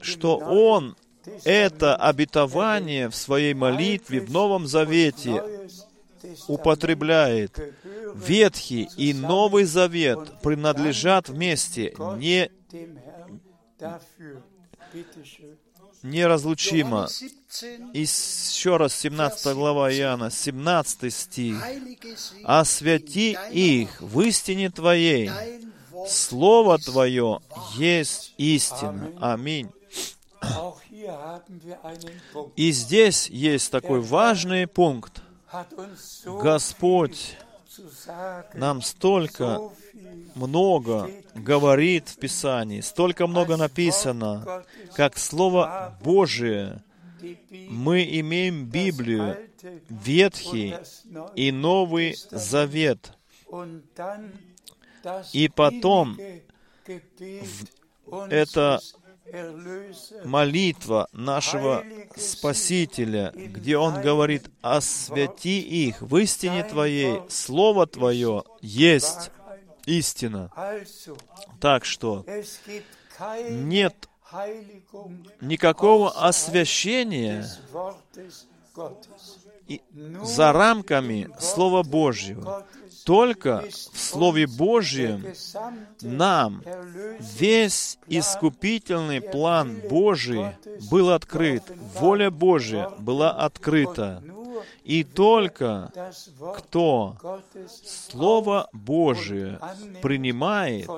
что 0.00 0.36
Он 0.36 0.96
это 1.44 1.96
обетование 1.96 3.08
в 3.08 3.16
своей 3.16 3.54
молитве 3.54 4.20
в 4.20 4.30
Новом 4.30 4.66
Завете 4.66 5.42
употребляет. 6.46 7.58
Ветхий 8.14 8.88
и 8.96 9.12
Новый 9.14 9.64
Завет 9.64 10.40
принадлежат 10.42 11.28
вместе, 11.28 11.94
не 12.16 12.50
неразлучимо. 16.02 17.08
И 17.92 18.02
еще 18.02 18.76
раз 18.76 18.94
17 18.94 19.54
глава 19.54 19.92
Иоанна, 19.92 20.30
17 20.30 21.12
стих. 21.12 21.64
«Освяти 22.44 23.36
их 23.50 24.00
в 24.00 24.20
истине 24.20 24.70
Твоей, 24.70 25.30
Слово 26.06 26.78
Твое 26.78 27.40
есть 27.76 28.34
истина». 28.38 29.12
Аминь. 29.20 29.70
И 32.56 32.70
здесь 32.72 33.28
есть 33.28 33.70
такой 33.70 34.00
важный 34.00 34.66
пункт. 34.66 35.22
Господь 36.24 37.36
нам 38.54 38.82
столько 38.82 39.70
много 40.34 41.10
говорит 41.34 42.08
в 42.08 42.18
Писании, 42.18 42.80
столько 42.80 43.26
много 43.26 43.56
написано, 43.56 44.64
как 44.94 45.18
Слово 45.18 45.96
Божие. 46.02 46.82
Мы 47.50 48.04
имеем 48.20 48.66
Библию, 48.66 49.36
Ветхий 49.88 50.74
и 51.34 51.50
Новый 51.50 52.16
Завет. 52.30 53.12
И 55.32 55.48
потом 55.48 56.18
это 58.30 58.80
молитва 60.24 61.08
нашего 61.12 61.84
Спасителя, 62.16 63.32
где 63.34 63.76
Он 63.76 64.00
говорит, 64.00 64.50
«Освяти 64.62 65.60
их 65.60 66.00
в 66.00 66.16
истине 66.16 66.64
Твоей, 66.64 67.20
Слово 67.28 67.86
Твое 67.86 68.44
есть 68.60 69.30
истина». 69.88 70.50
Так 71.60 71.84
что 71.84 72.24
нет 73.50 74.08
никакого 75.40 76.10
освящения 76.10 77.44
за 80.22 80.52
рамками 80.52 81.28
Слова 81.38 81.82
Божьего. 81.82 82.66
Только 83.04 83.64
в 83.92 83.98
Слове 83.98 84.46
Божьем 84.46 85.26
нам 86.02 86.62
весь 87.38 87.98
искупительный 88.06 89.20
план 89.20 89.80
Божий 89.88 90.46
был 90.90 91.10
открыт, 91.10 91.62
воля 91.98 92.30
Божья 92.30 92.90
была 92.98 93.30
открыта. 93.30 94.22
И 94.88 95.04
только 95.04 95.92
кто 96.56 97.18
Слово 97.84 98.70
Божие 98.72 99.60
принимает 100.00 100.88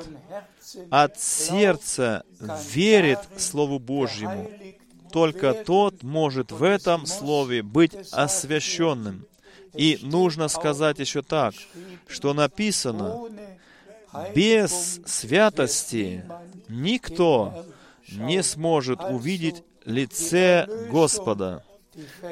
от 0.91 1.21
сердца, 1.21 2.23
верит 2.73 3.19
Слову 3.37 3.81
Божьему, 3.81 4.49
только 5.13 5.55
тот 5.55 6.05
может 6.05 6.53
в 6.53 6.63
этом 6.63 7.05
Слове 7.05 7.65
быть 7.65 7.95
освященным. 8.13 9.27
И 9.75 9.99
нужно 10.03 10.47
сказать 10.47 11.01
еще 11.01 11.23
так, 11.23 11.55
что 12.07 12.33
написано, 12.33 13.29
без 14.37 15.01
святости 15.05 16.25
никто 16.69 17.67
не 18.09 18.45
сможет 18.45 19.01
увидеть 19.03 19.65
лице 19.85 20.69
Господа. 20.93 21.65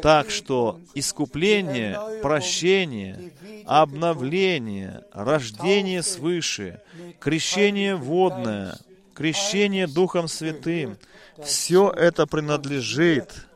Так 0.03 0.31
что 0.31 0.81
искупление, 0.95 1.99
прощение, 2.23 3.33
обновление, 3.67 5.03
рождение 5.13 6.03
свыше, 6.03 6.81
крещение 7.19 7.97
водное, 7.97 8.79
крещение 9.15 9.87
Духом 9.87 10.29
Святым, 10.29 10.97
все 11.45 11.91
это 11.91 12.27
принадлежит 12.27 13.47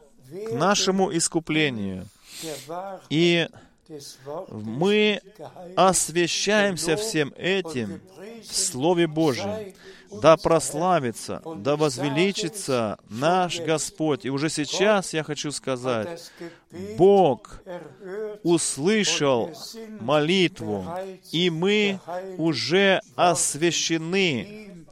к 0.48 0.52
нашему 0.52 1.16
искуплению. 1.16 2.06
И 3.08 3.48
мы 4.50 5.20
освящаемся 5.76 6.96
всем 6.96 7.32
этим 7.36 8.00
в 8.42 8.54
Слове 8.54 9.06
Божьем. 9.06 9.74
Да 10.20 10.36
прославится, 10.36 11.42
да 11.56 11.76
возвеличится 11.76 12.98
наш 13.08 13.60
Господь. 13.60 14.26
И 14.26 14.30
уже 14.30 14.50
сейчас 14.50 15.14
я 15.14 15.24
хочу 15.24 15.50
сказать, 15.52 16.30
Бог 16.98 17.62
услышал 18.42 19.50
молитву, 20.00 20.86
и 21.30 21.48
мы 21.48 21.98
уже 22.36 23.00
освящены 23.16 24.84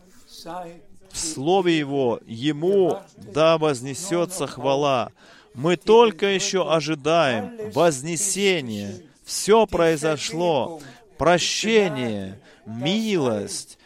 в 1.11 1.19
Слове 1.19 1.79
Его. 1.79 2.21
Ему 2.27 2.99
да 3.17 3.59
вознесется 3.59 4.47
хвала. 4.47 5.11
Мы 5.55 5.77
только 5.77 6.27
еще 6.27 6.71
ожидаем 6.71 7.71
вознесения. 7.73 9.03
Все 9.25 9.67
произошло. 9.67 10.81
Прощение, 11.19 12.41
милость, 12.67 13.79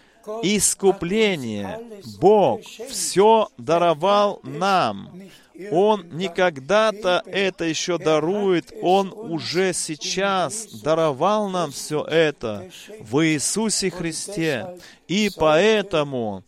искупление. 0.43 1.81
Бог 2.21 2.61
все 2.63 3.49
даровал 3.59 4.41
нам. 4.43 5.11
Он 5.71 6.09
не 6.11 6.29
когда-то 6.29 7.23
это 7.27 7.65
еще 7.65 7.97
дарует, 7.99 8.73
Он 8.83 9.13
уже 9.13 9.73
сейчас 9.73 10.67
даровал 10.83 11.49
нам 11.49 11.71
все 11.71 12.03
это 12.05 12.69
в 13.01 13.25
Иисусе 13.25 13.91
Христе. 13.91 14.79
И 15.07 15.31
поэтому 15.37 16.43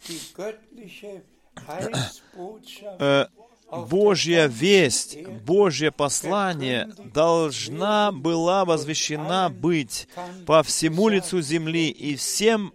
э, 2.99 3.27
Божья 3.71 4.47
весть, 4.47 5.19
Божье 5.45 5.91
послание 5.91 6.89
должна 7.13 8.13
была 8.13 8.65
возвещена 8.65 9.51
быть 9.51 10.07
по 10.47 10.63
всему 10.63 11.09
лицу 11.09 11.41
земли, 11.41 11.89
и 11.89 12.15
всем 12.15 12.73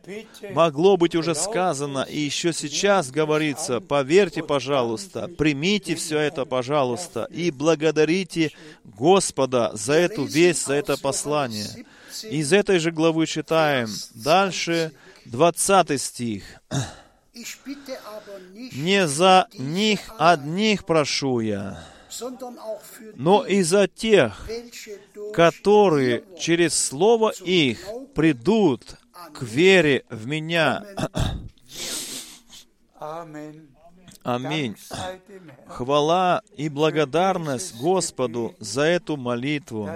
могло 0.52 0.98
быть 0.98 1.16
уже 1.16 1.34
сказано, 1.34 2.06
и 2.10 2.20
еще 2.20 2.52
сейчас 2.52 3.10
говорится, 3.10 3.80
поверьте, 3.80 4.44
пожалуйста, 4.44 5.30
примите 5.30 5.96
все 5.96 6.20
это, 6.20 6.46
пожалуйста, 6.46 7.28
и 7.32 7.52
благодарите 7.52 8.52
Господа 8.84 9.72
за 9.74 9.94
эту 9.94 10.26
весть, 10.26 10.66
за 10.66 10.74
это 10.74 10.98
послание. 10.98 11.86
Из 12.30 12.52
этой 12.52 12.80
же 12.80 12.92
главы 12.92 13.26
читаем 13.26 13.88
дальше 14.14 14.92
20 15.26 16.02
стих. 16.02 16.44
Не 17.34 19.08
за 19.08 19.48
них 19.54 20.02
одних 20.18 20.86
прошу 20.86 21.40
я, 21.40 21.82
но 23.16 23.46
и 23.46 23.62
за 23.62 23.88
тех, 23.88 24.50
которые 25.34 26.26
через 26.38 26.78
Слово 26.78 27.32
их 27.46 27.88
придут 28.14 28.98
к 29.34 29.44
вере 29.44 30.04
в 30.10 30.28
Меня. 30.28 30.84
Аминь. 34.24 34.76
Хвала 35.68 36.42
и 36.56 36.70
благодарность 36.70 37.80
Господу 37.80 38.56
за 38.60 38.84
эту 38.84 39.16
молитву, 39.18 39.90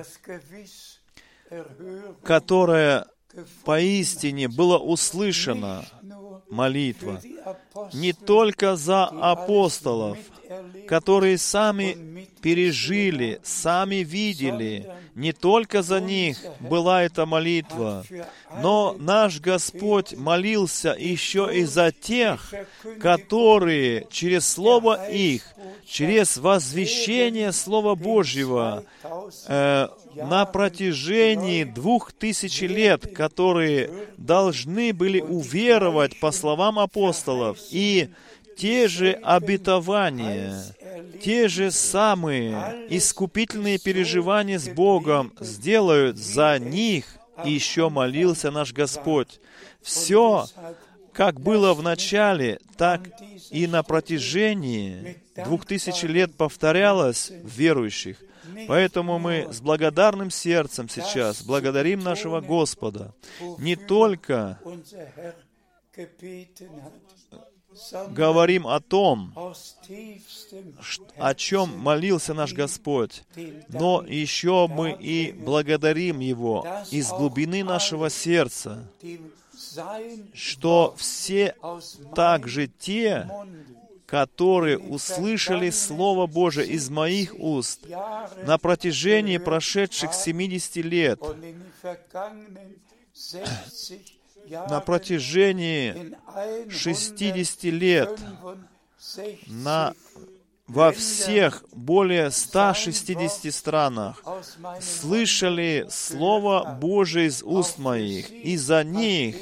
которая 2.24 3.08
поистине 3.64 4.48
была 4.48 4.78
услышана 4.78 5.86
молитва 6.50 7.22
не 7.94 8.14
только 8.14 8.76
за 8.76 9.06
апостолов, 9.06 10.18
которые 10.88 11.38
сами 11.38 12.28
пережили, 12.42 13.40
сами 13.44 13.98
видели, 13.98 14.90
не 15.16 15.34
только 15.34 15.82
за 15.82 16.00
них 16.00 16.38
была 16.60 17.04
эта 17.04 17.26
молитва, 17.26 18.06
но 18.62 18.96
наш 19.00 19.40
Господь 19.40 20.14
молился 20.14 20.96
еще 20.98 21.50
и 21.52 21.64
за 21.64 21.92
тех, 21.92 22.54
которые 23.00 24.08
через 24.12 24.48
Слово 24.48 25.10
их, 25.10 25.44
через 25.86 26.38
возвещение 26.38 27.52
Слова 27.52 27.96
Божьего 27.96 28.84
э, 29.48 29.88
на 30.16 30.46
протяжении 30.46 31.64
двух 31.64 32.12
тысяч 32.14 32.62
лет, 32.62 33.14
которые 33.16 33.90
должны 34.18 34.94
были 34.94 35.20
уверовать 35.20 36.20
по 36.20 36.32
словам 36.32 36.80
апостолов 36.80 37.58
и 37.72 38.10
те 38.58 38.88
же 38.88 39.12
обетования, 39.12 40.56
те 41.22 41.48
же 41.48 41.72
самые 41.72 42.88
искупительные 42.90 43.80
переживания 43.80 44.60
с 44.60 44.68
Богом 44.70 45.34
сделают 45.40 46.18
за 46.18 46.60
них, 46.60 47.06
еще 47.44 47.90
молился 47.90 48.52
наш 48.52 48.74
Господь. 48.74 49.40
Все, 49.82 50.46
как 51.12 51.40
было 51.40 51.74
в 51.74 51.84
начале, 51.84 52.60
так 52.78 53.02
и 53.52 53.68
на 53.68 53.84
протяжении 53.84 55.18
двух 55.36 55.66
тысяч 55.66 56.04
лет 56.04 56.36
повторялось 56.36 57.32
в 57.44 57.58
верующих. 57.58 58.18
Поэтому 58.68 59.20
мы 59.20 59.48
с 59.52 59.60
благодарным 59.60 60.30
сердцем 60.32 60.88
сейчас 60.88 61.44
благодарим 61.44 62.00
нашего 62.00 62.42
Господа 62.42 63.14
не 63.58 63.76
только 63.76 64.60
говорим 68.10 68.68
о 68.68 68.80
том, 68.80 69.34
о 71.18 71.36
чем 71.36 71.78
молился 71.78 72.34
наш 72.34 72.54
Господь, 72.54 73.24
но 73.70 74.04
еще 74.08 74.68
мы 74.68 74.92
и 74.92 75.32
благодарим 75.32 76.20
Его 76.20 76.66
из 76.92 77.10
глубины 77.10 77.64
нашего 77.64 78.10
сердца, 78.10 78.88
что 80.34 80.96
все 80.98 81.56
также 82.16 82.68
те, 82.68 83.30
которые 84.06 84.78
услышали 84.78 85.70
Слово 85.72 86.28
Божие 86.28 86.68
из 86.68 86.90
моих 86.90 87.34
уст 87.38 87.82
на 88.46 88.58
протяжении 88.58 89.38
прошедших 89.38 90.14
70 90.14 90.76
лет, 90.78 91.20
на 94.50 94.80
протяжении 94.80 96.16
60 96.70 97.64
лет, 97.64 98.20
на 99.48 99.94
во 100.68 100.92
всех 100.92 101.64
более 101.74 102.32
160 102.32 103.54
странах 103.54 104.24
слышали 104.82 105.86
Слово 105.90 106.78
Божие 106.82 107.28
из 107.28 107.44
уст 107.44 107.78
моих, 107.78 108.32
и 108.32 108.58
за 108.58 108.84
них 108.84 109.36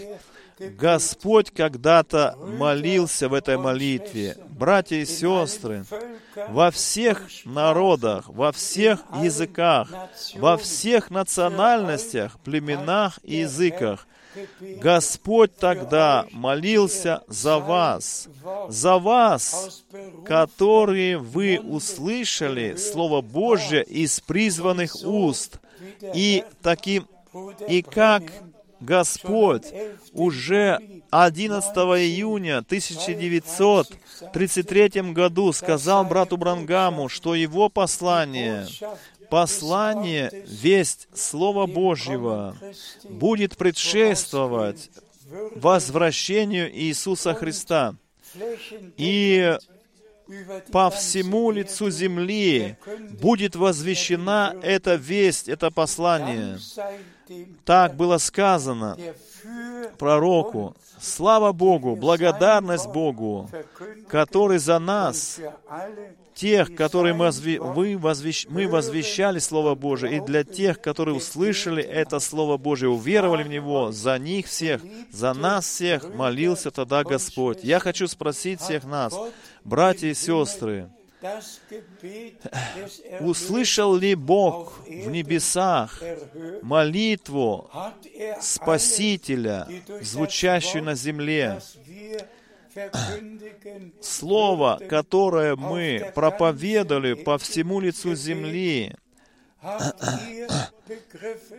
Господь 0.59 1.51
когда-то 1.51 2.37
молился 2.59 3.29
в 3.29 3.33
этой 3.33 3.57
молитве. 3.57 4.37
Братья 4.49 4.97
и 4.97 5.05
сестры, 5.05 5.85
во 6.49 6.71
всех 6.71 7.27
народах, 7.45 8.27
во 8.27 8.51
всех 8.51 8.99
языках, 9.21 9.89
во 10.35 10.57
всех 10.57 11.09
национальностях, 11.09 12.37
племенах 12.39 13.19
и 13.23 13.37
языках 13.37 14.07
Господь 14.59 15.55
тогда 15.55 16.25
молился 16.31 17.23
за 17.27 17.59
вас, 17.59 18.27
за 18.69 18.97
вас, 18.97 19.83
которые 20.25 21.17
вы 21.17 21.59
услышали 21.59 22.75
Слово 22.75 23.21
Божье 23.21 23.83
из 23.83 24.19
призванных 24.19 24.95
уст, 25.03 25.59
и 26.13 26.43
таким, 26.61 27.07
и 27.67 27.81
как 27.81 28.23
Господь 28.83 29.65
уже 30.11 30.79
11 31.09 31.75
июня 31.75 32.57
1933 32.57 35.13
году 35.13 35.53
сказал 35.53 36.03
брату 36.03 36.35
Брангаму, 36.37 37.07
что 37.07 37.35
его 37.35 37.69
послание 37.69 38.67
послание, 39.33 40.29
весть 40.45 41.07
Слова 41.11 41.65
Божьего 41.65 42.55
будет 43.09 43.57
предшествовать 43.57 44.91
возвращению 45.55 46.71
Иисуса 46.71 47.33
Христа. 47.33 47.95
И 48.95 49.57
по 50.71 50.91
всему 50.91 51.49
лицу 51.49 51.89
земли 51.89 52.77
будет 53.19 53.55
возвещена 53.55 54.55
эта 54.61 54.93
весть, 54.93 55.49
это 55.49 55.71
послание. 55.71 56.59
Так 57.65 57.95
было 57.95 58.19
сказано 58.19 58.95
пророку. 59.97 60.75
Слава 61.01 61.53
Богу, 61.53 61.95
благодарность 61.95 62.87
Богу, 62.87 63.49
который 64.07 64.59
за 64.59 64.77
нас 64.77 65.39
тех, 66.33 66.75
которые 66.75 67.13
мы, 67.13 67.97
возвещ, 67.97 68.45
мы 68.49 68.67
возвещали 68.67 69.39
Слово 69.39 69.75
Божие, 69.75 70.17
и 70.17 70.19
для 70.19 70.43
тех, 70.43 70.81
которые 70.81 71.15
услышали 71.15 71.83
это 71.83 72.19
Слово 72.19 72.57
Божие, 72.57 72.89
уверовали 72.89 73.43
в 73.43 73.47
Него, 73.49 73.91
за 73.91 74.17
них 74.17 74.47
всех, 74.47 74.81
за 75.11 75.33
нас 75.33 75.65
всех 75.65 76.13
молился 76.13 76.71
тогда 76.71 77.03
Господь. 77.03 77.63
Я 77.63 77.79
хочу 77.79 78.07
спросить 78.07 78.61
всех 78.61 78.83
нас, 78.83 79.13
братья 79.63 80.07
и 80.07 80.13
сестры, 80.13 80.89
Услышал 83.21 83.95
ли 83.95 84.13
Бог 84.13 84.81
в 84.85 85.09
небесах 85.09 86.03
молитву 86.61 87.69
Спасителя, 88.41 89.67
звучащую 90.01 90.83
на 90.83 90.95
земле? 90.95 91.61
Слово, 94.01 94.79
которое 94.89 95.55
мы 95.55 96.11
проповедовали 96.15 97.13
по 97.13 97.37
всему 97.37 97.79
лицу 97.79 98.15
земли, 98.15 98.95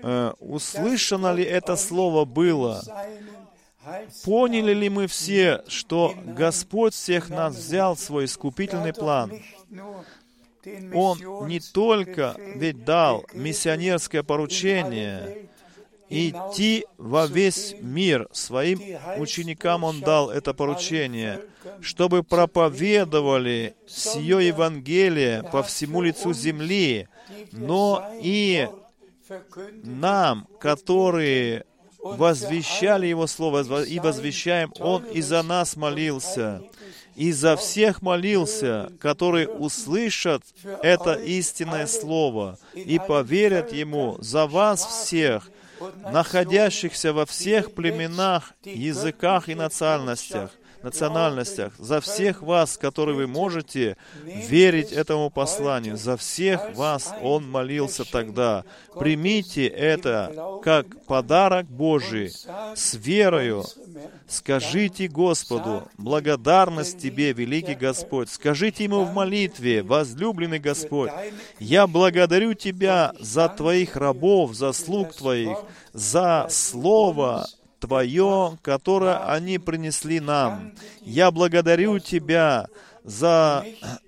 э, 0.03 0.33
услышано 0.39 1.33
ли 1.33 1.45
это 1.45 1.77
слово 1.77 2.25
было? 2.25 2.83
Поняли 4.25 4.73
ли 4.73 4.89
мы 4.89 5.07
все, 5.07 5.63
что 5.69 6.15
Господь 6.25 6.95
всех 6.95 7.29
нас 7.29 7.55
взял 7.55 7.95
в 7.95 8.01
свой 8.01 8.25
искупительный 8.25 8.95
план? 8.95 9.33
Он 10.95 11.47
не 11.47 11.61
только 11.61 12.35
ведь 12.57 12.85
дал 12.85 13.27
миссионерское 13.35 14.23
поручение, 14.23 15.49
идти 16.15 16.87
во 16.99 17.27
весь 17.27 17.75
мир. 17.81 18.29
Своим 18.33 18.81
ученикам 19.19 19.85
Он 19.85 20.01
дал 20.01 20.31
это 20.31 20.55
поручение, 20.55 21.41
чтобы 21.81 22.23
проповедовали 22.23 23.75
сие 23.87 24.47
Евангелие 24.47 25.43
по 25.51 25.63
всему 25.63 26.03
лицу 26.03 26.33
земли, 26.33 27.09
но 27.53 28.11
и 28.23 28.69
нам, 29.83 30.47
которые 30.61 31.65
возвещали 32.05 33.07
Его 33.07 33.27
Слово 33.27 33.85
и 33.85 33.99
возвещаем, 33.99 34.73
Он 34.79 35.05
и 35.05 35.23
за 35.23 35.43
нас 35.43 35.77
молился, 35.77 36.63
и 37.17 37.33
за 37.33 37.57
всех 37.57 38.03
молился, 38.03 38.93
которые 39.01 39.49
услышат 39.49 40.43
это 40.83 41.15
истинное 41.15 41.87
Слово 41.87 42.59
и 42.75 42.99
поверят 42.99 43.73
Ему, 43.73 44.17
за 44.21 44.47
вас 44.47 44.85
всех, 44.85 45.51
находящихся 46.11 47.13
во 47.13 47.27
всех 47.27 47.75
племенах, 47.75 48.53
языках 48.65 49.49
и 49.49 49.55
национальностях, 49.55 50.51
национальностях, 50.85 51.73
за 51.79 52.01
всех 52.01 52.43
вас, 52.43 52.77
которые 52.77 53.17
вы 53.17 53.27
можете 53.27 53.97
верить 54.23 54.93
этому 54.93 55.31
посланию, 55.31 55.97
за 55.97 56.17
всех 56.17 56.75
вас 56.75 57.13
Он 57.23 57.51
молился 57.51 58.05
тогда. 58.05 58.65
Примите 58.99 59.67
это 59.67 60.61
как 60.63 61.05
подарок 61.07 61.67
Божий 61.67 62.31
с 62.75 62.95
верою. 62.95 63.65
Скажите 64.29 65.09
Господу, 65.09 65.89
благодарность 65.99 66.99
Тебе, 66.99 67.33
великий 67.33 67.75
Господь. 67.75 68.31
Скажите 68.31 68.85
Ему 68.85 69.05
в 69.05 69.13
молитве, 69.13 69.83
возлюбленный 69.83 70.59
Господь, 70.59 71.11
я 71.59 71.87
благодарю 71.87 72.55
Тебя 72.55 73.13
за 73.21 73.49
Твоих 73.49 73.97
рабов, 73.97 74.55
за 74.55 74.73
слуг 74.73 75.15
Твоих, 75.15 75.59
за 75.93 76.47
Слово, 76.51 77.47
Твое, 77.85 78.59
которое 78.63 79.19
они 79.31 79.59
принесли 79.59 80.19
нам. 80.19 80.73
Я 81.03 81.31
благодарю 81.31 81.99
Тебя 81.99 82.67
за 83.05 83.65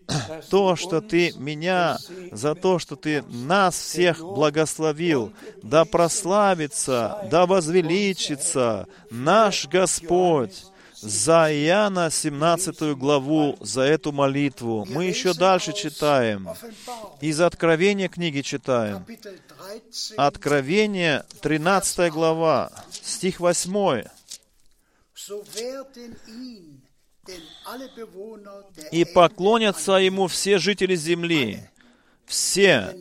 то, 0.50 0.76
что 0.76 1.02
Ты 1.02 1.34
меня, 1.36 1.98
за 2.32 2.54
то, 2.54 2.78
что 2.78 2.96
Ты 2.96 3.22
нас 3.28 3.78
всех 3.78 4.20
благословил. 4.20 5.32
Да 5.62 5.84
прославится, 5.84 7.28
да 7.30 7.44
возвеличится 7.44 8.86
наш 9.10 9.68
Господь 9.68 10.64
за 10.94 11.52
Иоанна 11.52 12.10
17 12.10 12.96
главу, 12.96 13.56
за 13.60 13.82
эту 13.82 14.12
молитву. 14.12 14.86
Мы 14.88 15.04
еще 15.04 15.34
дальше 15.34 15.74
читаем. 15.74 16.48
Из 17.20 17.40
Откровения 17.40 18.08
книги 18.08 18.40
читаем. 18.40 19.04
Откровение, 20.16 21.24
13 21.42 22.12
глава, 22.12 22.70
стих 22.90 23.40
8. 23.40 24.04
«И 28.92 29.04
поклонятся 29.04 29.92
ему 29.92 30.28
все 30.28 30.58
жители 30.58 30.94
земли, 30.94 31.68
все, 32.24 32.96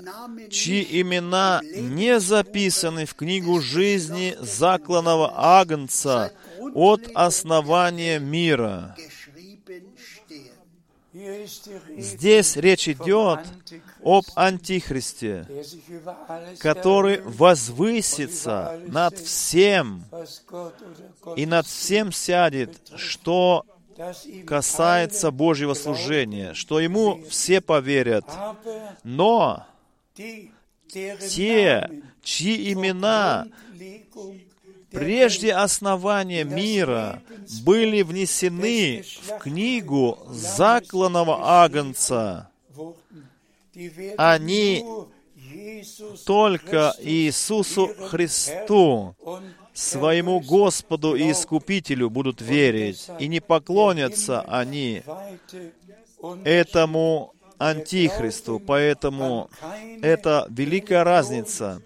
чьи 0.49 1.01
имена 1.01 1.61
не 1.63 2.19
записаны 2.19 3.05
в 3.05 3.13
книгу 3.13 3.61
жизни 3.61 4.35
закланного 4.39 5.31
Агнца 5.35 6.31
от 6.73 7.09
основания 7.13 8.19
мира». 8.19 8.95
Здесь 11.97 12.57
речь 12.57 12.89
идет 12.89 13.39
об 14.05 14.23
Антихристе, 14.35 15.47
который 16.59 17.21
возвысится 17.21 18.79
над 18.85 19.17
всем 19.17 20.05
и 21.35 21.47
над 21.47 21.65
всем 21.65 22.11
сядет, 22.11 22.79
что 22.95 23.65
касается 24.45 25.31
Божьего 25.31 25.73
служения, 25.73 26.53
что 26.53 26.79
ему 26.79 27.23
все 27.29 27.61
поверят. 27.61 28.25
Но 29.03 29.65
те, 30.13 31.91
чьи 32.21 32.73
имена 32.73 33.47
прежде 34.91 35.51
основания 35.53 36.43
мира 36.43 37.23
были 37.63 38.03
внесены 38.03 39.03
в 39.23 39.39
книгу 39.39 40.19
закланного 40.29 41.63
Агнца. 41.63 42.49
Они 44.17 44.85
только 46.25 46.93
Иисусу 46.99 47.87
Христу, 48.09 49.15
своему 49.73 50.39
Господу 50.39 51.15
и 51.15 51.31
Искупителю 51.31 52.09
будут 52.09 52.41
верить, 52.41 53.07
и 53.19 53.27
не 53.27 53.41
поклонятся 53.41 54.41
они 54.41 55.03
этому 56.43 57.33
Антихристу. 57.57 58.59
Поэтому 58.59 59.49
это 60.01 60.47
великая 60.49 61.03
разница 61.03 61.81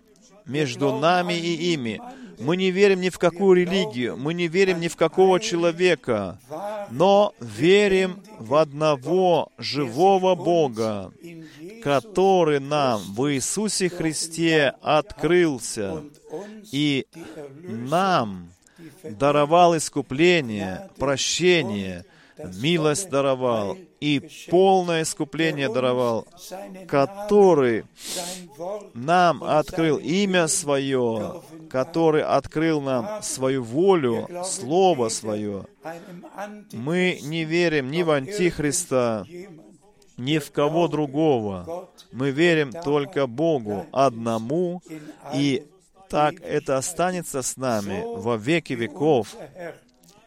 между 0.45 0.95
нами 0.97 1.33
и 1.33 1.73
ими. 1.73 2.01
Мы 2.39 2.57
не 2.57 2.71
верим 2.71 3.01
ни 3.01 3.09
в 3.09 3.19
какую 3.19 3.55
религию, 3.55 4.17
мы 4.17 4.33
не 4.33 4.47
верим 4.47 4.79
ни 4.79 4.87
в 4.87 4.95
какого 4.95 5.39
человека, 5.39 6.39
но 6.89 7.33
верим 7.39 8.21
в 8.39 8.55
одного 8.55 9.51
живого 9.57 10.35
Бога, 10.35 11.11
который 11.83 12.59
нам 12.59 13.01
в 13.13 13.33
Иисусе 13.33 13.89
Христе 13.89 14.73
открылся 14.81 16.03
и 16.71 17.05
нам 17.63 18.49
даровал 19.03 19.75
искупление, 19.75 20.89
прощение, 20.97 22.05
милость 22.61 23.09
даровал 23.09 23.77
и 23.99 24.29
полное 24.49 25.03
искупление 25.03 25.69
даровал, 25.69 26.25
который 26.87 27.83
нам 28.93 29.43
открыл 29.43 29.97
имя 29.97 30.47
Свое, 30.47 31.41
который 31.69 32.23
открыл 32.23 32.81
нам 32.81 33.21
свою 33.21 33.63
волю, 33.63 34.27
Слово 34.43 35.09
Свое. 35.09 35.65
Мы 36.73 37.19
не 37.23 37.45
верим 37.45 37.91
ни 37.91 38.03
в 38.03 38.11
Антихриста, 38.11 39.25
ни 40.17 40.37
в 40.37 40.51
кого 40.51 40.87
другого. 40.87 41.89
Мы 42.11 42.31
верим 42.31 42.71
только 42.71 43.27
Богу 43.27 43.85
одному, 43.91 44.81
и 45.33 45.65
так 46.09 46.41
это 46.41 46.77
останется 46.77 47.41
с 47.41 47.55
нами 47.55 48.03
во 48.03 48.35
веки 48.35 48.73
веков 48.73 49.35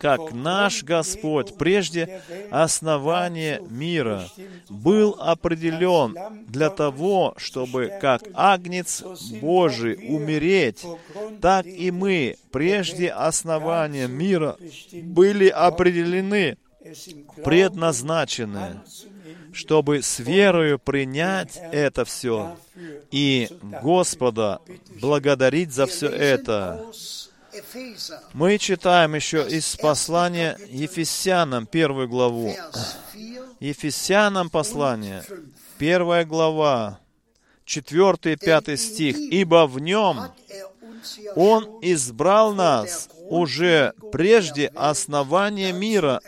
как 0.03 0.33
наш 0.33 0.83
Господь 0.83 1.57
прежде 1.57 2.21
основания 2.51 3.63
мира 3.71 4.29
был 4.69 5.15
определен 5.21 6.17
для 6.49 6.71
того, 6.71 7.35
чтобы 7.37 7.93
как 8.01 8.23
агнец 8.35 9.05
Божий 9.41 9.95
умереть, 10.09 10.85
так 11.41 11.67
и 11.67 11.93
мы 11.93 12.37
прежде 12.51 13.11
основания 13.11 14.09
мира 14.09 14.57
были 14.93 15.47
определены, 15.47 16.59
предназначены, 17.45 18.81
чтобы 19.53 20.03
с 20.03 20.19
верою 20.19 20.81
принять 20.81 21.61
это 21.71 22.05
все 22.05 22.57
и 23.13 23.49
Господа 23.83 24.59
благодарить 25.01 25.73
за 25.73 25.87
все 25.87 26.09
это. 26.09 26.85
Мы 28.33 28.59
читаем 28.59 29.15
еще 29.15 29.47
из 29.49 29.77
послания 29.77 30.59
Ефесянам, 30.69 31.67
первую 31.67 32.09
главу. 32.09 32.55
Ефесянам 33.61 34.51
послание, 34.51 35.25
первая 35.79 36.25
глава, 36.25 36.99
четвертый 37.65 38.35
и 38.35 38.37
пятый 38.37 38.77
стих. 38.77 39.17
«Ибо 39.17 39.67
в 39.67 39.79
нем 39.79 40.33
Он 41.37 41.79
избрал 41.83 42.55
нас 42.55 43.09
уже 43.29 43.93
прежде 44.13 44.69
основания 44.69 45.73
мира 45.73 46.21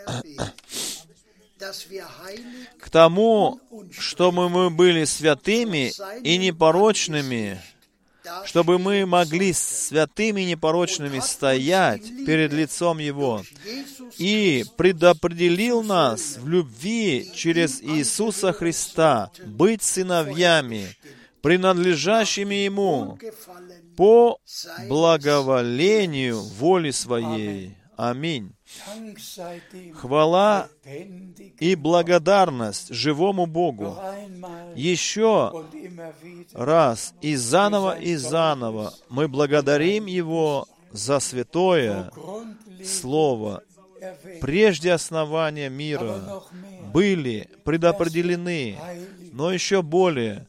к 2.79 2.91
тому, 2.91 3.61
чтобы 3.91 4.49
мы 4.49 4.71
были 4.71 5.05
святыми 5.05 5.93
и 6.23 6.37
непорочными 6.37 7.61
чтобы 8.47 8.79
мы 8.79 9.07
могли 9.07 9.53
святыми 9.53 10.43
и 10.43 10.47
непорочными 10.47 11.21
стоять 11.21 12.03
перед 12.27 12.53
лицом 12.53 12.99
Его. 12.99 13.43
И 14.19 14.65
предопределил 14.77 15.83
нас 15.83 16.37
в 16.39 16.49
любви 16.49 17.31
через 17.35 17.83
Иисуса 17.83 18.53
Христа 18.53 19.31
быть 19.45 19.83
сыновьями, 19.83 20.89
принадлежащими 21.43 22.55
Ему 22.55 23.19
по 23.97 24.39
благоволению 24.89 26.41
воли 26.41 26.91
Своей. 26.91 27.77
Аминь. 27.97 28.55
Хвала 29.95 30.69
и 31.61 31.75
благодарность 31.75 32.93
живому 32.93 33.47
Богу. 33.47 33.97
Еще 34.75 35.65
раз 36.53 37.15
и 37.21 37.37
заново 37.37 37.99
и 37.99 38.17
заново 38.17 38.93
мы 39.09 39.29
благодарим 39.29 40.07
Его 40.07 40.67
за 40.93 41.21
святое 41.21 42.11
Слово. 42.85 43.63
Прежде 44.41 44.93
основания 44.93 45.71
мира 45.71 46.43
были 46.93 47.49
предопределены, 47.65 48.79
но 49.33 49.51
еще 49.51 49.83
более 49.83 50.47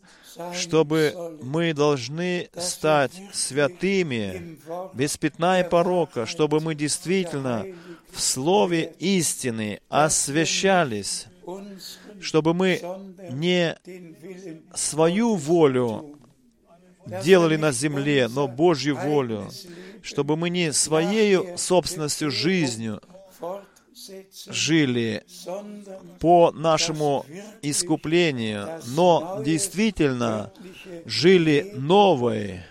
чтобы 0.54 1.38
мы 1.42 1.74
должны 1.74 2.50
стать 2.58 3.12
святыми, 3.34 4.60
без 4.94 5.18
пятна 5.18 5.62
и 5.62 5.70
порока, 5.70 6.26
чтобы 6.26 6.60
мы 6.60 6.76
действительно 6.76 7.66
в 8.16 8.22
Слове 8.22 8.94
истины 9.00 9.82
освящались, 9.90 11.28
чтобы 12.22 12.54
мы 12.54 12.82
не 13.32 13.78
свою 14.74 15.36
волю 15.36 16.18
делали 17.24 17.58
на 17.58 17.72
земле, 17.72 18.28
но 18.30 18.48
Божью 18.48 18.96
волю, 18.96 19.50
чтобы 20.02 20.38
мы 20.38 20.50
не 20.50 20.72
своей 20.72 21.58
собственностью 21.58 22.32
жизнью 22.32 23.02
жили 24.50 25.26
по 26.20 26.52
нашему 26.52 27.26
искуплению, 27.62 28.82
но 28.88 29.42
действительно 29.46 30.52
жили 31.06 31.74
новой 31.76 32.62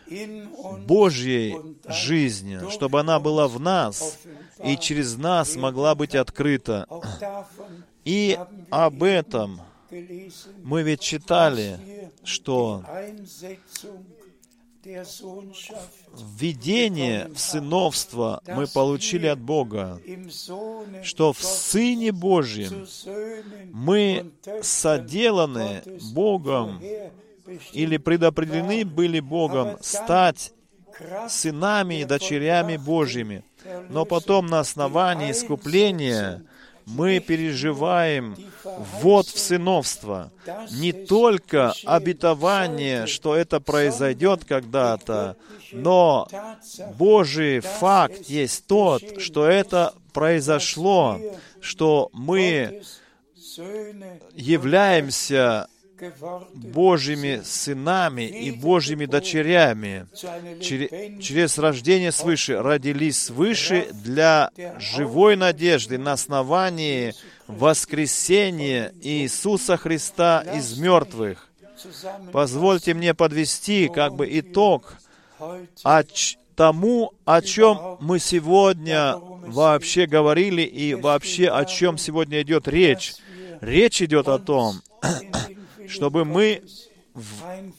Божьей 0.87 1.57
жизнью, 1.87 2.71
чтобы 2.71 3.01
она 3.01 3.21
была 3.21 3.47
в 3.47 3.61
нас 3.61 4.19
и 4.63 4.77
через 4.77 5.17
нас 5.17 5.57
могла 5.57 5.95
быть 5.95 6.15
открыта. 6.15 6.87
И 8.05 8.39
об 8.71 9.03
этом 9.03 9.61
мы 10.63 10.83
ведь 10.83 11.01
читали, 11.01 12.11
что 12.25 12.85
введение 16.39 17.29
в 17.29 17.39
сыновство 17.39 18.43
мы 18.47 18.67
получили 18.67 19.27
от 19.27 19.39
Бога, 19.39 20.01
что 21.03 21.33
в 21.33 21.43
Сыне 21.43 22.13
Божьем 22.13 22.87
мы 23.73 24.31
соделаны 24.63 25.83
Богом 26.13 26.83
или 27.73 27.97
предопределены 27.97 28.85
были 28.85 29.21
Богом 29.21 29.79
стать 29.81 30.53
сынами 31.29 32.01
и 32.01 32.05
дочерями 32.05 32.77
Божьими. 32.77 33.43
Но 33.89 34.05
потом 34.05 34.47
на 34.47 34.61
основании 34.61 35.31
искупления 35.31 36.43
мы 36.87 37.19
переживаем 37.19 38.37
вот 39.01 39.27
в 39.27 39.39
сыновство. 39.39 40.31
Не 40.71 40.93
только 40.93 41.73
обетование, 41.85 43.07
что 43.07 43.35
это 43.35 43.61
произойдет 43.61 44.45
когда-то, 44.45 45.37
но 45.73 46.29
Божий 46.97 47.61
факт 47.61 48.25
есть 48.27 48.67
тот, 48.67 49.03
что 49.21 49.47
это 49.47 49.95
произошло, 50.13 51.19
что 51.61 52.11
мы 52.13 52.83
являемся 54.35 55.69
Божьими 56.55 57.43
сынами 57.45 58.23
и 58.23 58.51
Божьими 58.51 59.07
дочерями 59.07 60.07
через 60.61 61.59
рождение 61.59 62.13
свыше, 62.13 62.61
родились 62.61 63.23
свыше 63.23 63.89
для 63.93 64.51
живой 64.79 65.37
надежды 65.37 65.99
на 65.99 66.13
основании 66.13 67.15
воскресения 67.47 68.93
Иисуса 69.03 69.77
Христа 69.77 70.45
из 70.55 70.79
мертвых. 70.79 71.49
Позвольте 72.33 72.95
мне 72.95 73.15
подвести 73.15 73.89
как 73.89 74.15
бы 74.15 74.27
итог 74.31 74.97
тому, 76.55 77.13
о 77.25 77.43
чем 77.43 77.99
мы 78.01 78.19
сегодня 78.19 79.17
вообще 79.17 80.07
говорили 80.07 80.63
и 80.63 80.95
вообще 80.95 81.49
о 81.49 81.65
чем 81.65 81.99
сегодня 81.99 82.43
идет 82.43 82.69
речь. 82.69 83.15
Речь 83.61 84.03
идет 84.03 84.29
о 84.29 84.39
том, 84.39 84.81
чтобы 85.89 86.25
мы 86.25 86.63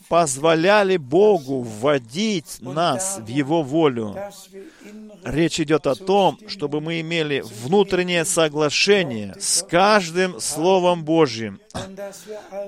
позволяли 0.08 0.98
Богу 0.98 1.62
вводить 1.62 2.58
нас 2.62 3.20
в 3.20 3.28
Его 3.28 3.64
волю. 3.64 4.16
Речь 5.24 5.60
идет 5.60 5.88
о 5.88 5.96
том, 5.96 6.40
чтобы 6.48 6.80
мы 6.80 7.02
имели 7.02 7.42
внутреннее 7.42 8.24
соглашение 8.24 9.36
с 9.40 9.64
каждым 9.64 10.40
Словом 10.40 11.04
Божьим. 11.04 11.60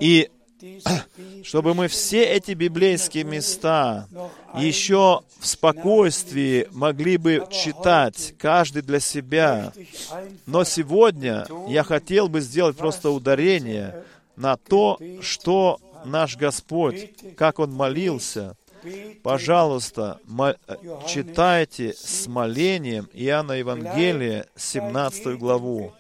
И 0.02 0.30
чтобы 1.44 1.74
мы 1.74 1.88
все 1.88 2.24
эти 2.24 2.52
библейские 2.52 3.24
места 3.24 4.08
еще 4.56 5.22
в 5.40 5.46
спокойствии 5.46 6.68
могли 6.72 7.18
бы 7.18 7.48
читать, 7.52 8.34
каждый 8.40 8.82
для 8.82 9.00
себя. 9.00 9.72
Но 10.46 10.64
сегодня 10.64 11.46
я 11.68 11.84
хотел 11.84 12.28
бы 12.28 12.42
сделать 12.42 12.76
просто 12.76 13.12
ударение 13.12 14.04
на 14.38 14.56
то, 14.56 14.98
что 15.22 15.80
наш 16.06 16.38
Господь, 16.38 17.12
как 17.36 17.60
Он 17.60 17.74
молился. 17.74 18.56
Пожалуйста, 19.24 20.20
читайте 21.08 21.94
с 21.94 22.28
молением 22.28 23.10
Иоанна 23.12 23.54
Евангелия, 23.54 24.46
17 24.56 25.38
главу. 25.38 25.94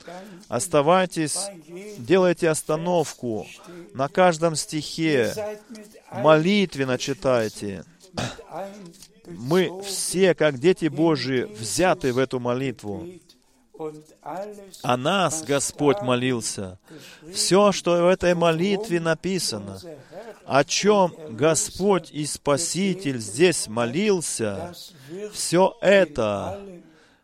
Оставайтесь, 0.47 1.37
делайте 1.97 2.49
остановку 2.49 3.45
на 3.93 4.07
каждом 4.07 4.55
стихе, 4.55 5.33
молитвенно 6.13 6.97
читайте. 6.97 7.83
Мы 9.27 9.81
все, 9.83 10.33
как 10.35 10.59
дети 10.59 10.87
Божии, 10.87 11.43
взяты 11.43 12.13
в 12.13 12.17
эту 12.17 12.39
молитву. 12.39 13.07
О 14.83 14.97
нас 14.97 15.43
Господь 15.43 16.01
молился. 16.01 16.79
Все, 17.33 17.71
что 17.71 18.03
в 18.03 18.07
этой 18.07 18.33
молитве 18.35 18.99
написано, 18.99 19.79
о 20.45 20.63
чем 20.63 21.13
Господь 21.29 22.11
и 22.11 22.25
Спаситель 22.25 23.19
здесь 23.19 23.67
молился, 23.67 24.73
все 25.33 25.75
это 25.81 26.59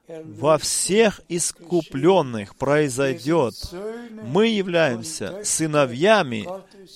во 0.08 0.58
всех 0.58 1.22
искупленных 1.30 2.56
произойдет. 2.56 3.56
Мы 4.22 4.48
являемся 4.48 5.44
сыновьями 5.44 6.48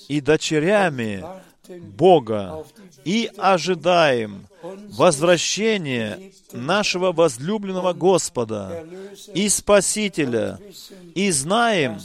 и 0.08 0.20
дочерями 0.20 1.24
Бога 1.68 2.64
и 3.04 3.30
ожидаем 3.36 4.46
возвращения 4.90 6.32
нашего 6.52 7.12
возлюбленного 7.12 7.92
Господа 7.92 8.84
и 9.34 9.48
Спасителя, 9.48 10.58
и 11.14 11.30
знаем, 11.30 11.98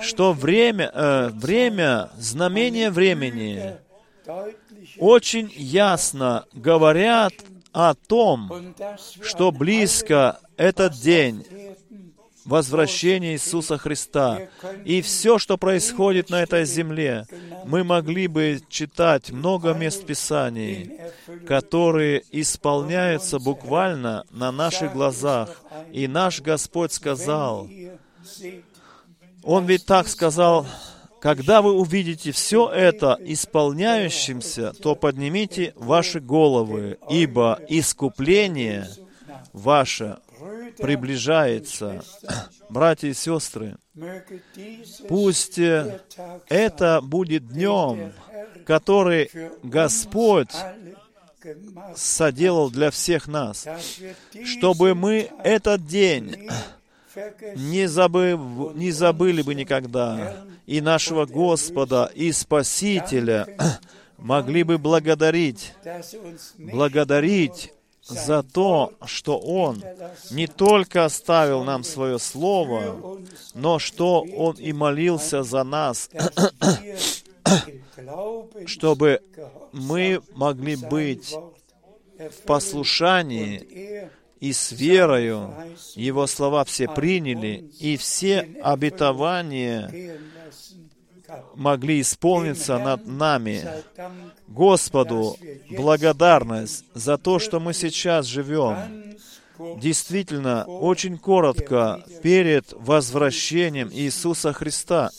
что 0.00 0.32
время, 0.32 0.90
э, 0.92 1.30
время, 1.32 2.10
знамение 2.18 2.90
времени 2.90 3.76
очень 4.98 5.50
ясно 5.56 6.44
говорят 6.52 7.32
о 7.72 7.94
том, 7.94 8.74
что 9.22 9.52
близко 9.52 10.38
этот 10.56 10.94
день, 10.94 11.44
возвращения 12.48 13.34
Иисуса 13.34 13.76
Христа. 13.76 14.40
И 14.84 15.02
все, 15.02 15.38
что 15.38 15.58
происходит 15.58 16.30
на 16.30 16.42
этой 16.42 16.64
земле, 16.64 17.26
мы 17.66 17.84
могли 17.84 18.26
бы 18.26 18.60
читать 18.70 19.30
много 19.30 19.74
мест 19.74 20.06
Писаний, 20.06 20.98
которые 21.46 22.22
исполняются 22.32 23.38
буквально 23.38 24.24
на 24.30 24.50
наших 24.50 24.94
глазах. 24.94 25.62
И 25.92 26.08
наш 26.08 26.40
Господь 26.40 26.92
сказал, 26.92 27.68
Он 29.42 29.66
ведь 29.66 29.84
так 29.84 30.08
сказал, 30.08 30.66
когда 31.20 31.60
вы 31.60 31.72
увидите 31.72 32.32
все 32.32 32.70
это 32.70 33.18
исполняющимся, 33.20 34.72
то 34.72 34.94
поднимите 34.94 35.74
ваши 35.76 36.20
головы, 36.20 36.96
ибо 37.10 37.60
искупление 37.68 38.88
ваше 39.52 40.18
приближается. 40.78 42.02
Братья 42.68 43.08
и 43.08 43.14
сестры, 43.14 43.76
пусть 45.08 45.58
это 45.58 47.00
будет 47.02 47.48
днем, 47.48 48.12
который 48.66 49.30
Господь 49.62 50.52
соделал 51.96 52.70
для 52.70 52.90
всех 52.90 53.26
нас, 53.26 53.66
чтобы 54.44 54.94
мы 54.94 55.30
этот 55.44 55.86
день 55.86 56.48
не, 57.56 57.86
забыв, 57.88 58.38
не 58.74 58.90
забыли 58.92 59.42
бы 59.42 59.54
никогда 59.54 60.36
и 60.66 60.80
нашего 60.80 61.26
Господа 61.26 62.10
и 62.14 62.30
Спасителя 62.32 63.46
могли 64.18 64.62
бы 64.62 64.78
благодарить, 64.78 65.74
благодарить 66.58 67.72
за 68.08 68.42
то, 68.42 68.92
что 69.04 69.38
Он 69.38 69.82
не 70.30 70.46
только 70.46 71.04
оставил 71.04 71.64
нам 71.64 71.84
свое 71.84 72.18
Слово, 72.18 73.20
но 73.54 73.78
что 73.78 74.22
Он 74.22 74.56
и 74.56 74.72
молился 74.72 75.42
за 75.42 75.62
нас, 75.62 76.10
чтобы 78.66 79.20
мы 79.72 80.20
могли 80.34 80.76
быть 80.76 81.34
в 82.18 82.42
послушании 82.46 84.08
и 84.40 84.52
с 84.52 84.72
верою. 84.72 85.54
Его 85.94 86.26
слова 86.26 86.64
все 86.64 86.88
приняли, 86.88 87.70
и 87.78 87.96
все 87.96 88.40
обетования 88.62 90.18
могли 91.54 92.00
исполниться 92.00 92.78
над 92.78 93.06
нами. 93.06 93.62
Господу 94.46 95.36
благодарность 95.70 96.84
за 96.94 97.18
то, 97.18 97.38
что 97.38 97.60
мы 97.60 97.74
сейчас 97.74 98.26
живем. 98.26 98.76
Действительно, 99.80 100.64
очень 100.64 101.18
коротко, 101.18 102.04
перед 102.22 102.72
возвращением 102.72 103.90
Иисуса 103.92 104.52
Христа. 104.52 105.10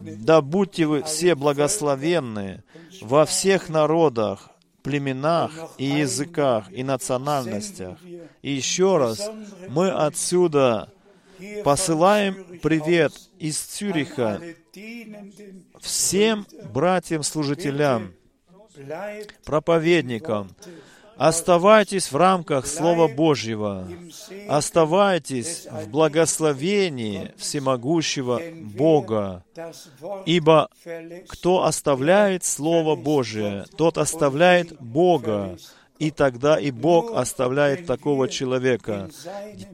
Да 0.00 0.42
будьте 0.42 0.86
вы 0.86 1.02
все 1.02 1.34
благословенны 1.34 2.62
во 3.00 3.24
всех 3.24 3.68
народах, 3.70 4.50
племенах 4.82 5.52
и 5.78 5.86
языках 5.86 6.66
и 6.70 6.84
национальностях. 6.84 7.98
И 8.42 8.52
еще 8.52 8.98
раз, 8.98 9.30
мы 9.68 9.90
отсюда 9.90 10.90
посылаем 11.64 12.58
привет 12.62 13.12
из 13.38 13.58
Цюриха 13.58 14.40
всем 15.80 16.46
братьям-служителям, 16.72 18.14
проповедникам, 19.44 20.50
Оставайтесь 21.16 22.10
в 22.10 22.16
рамках 22.16 22.66
Слова 22.66 23.06
Божьего. 23.08 23.88
Оставайтесь 24.48 25.66
в 25.70 25.88
благословении 25.88 27.32
всемогущего 27.36 28.40
Бога. 28.76 29.44
Ибо 30.26 30.68
кто 31.28 31.64
оставляет 31.64 32.44
Слово 32.44 32.96
Божие, 32.96 33.64
тот 33.76 33.98
оставляет 33.98 34.80
Бога 34.80 35.56
и 35.98 36.10
тогда 36.10 36.58
и 36.58 36.70
Бог 36.70 37.16
оставляет 37.16 37.86
такого 37.86 38.28
человека. 38.28 39.10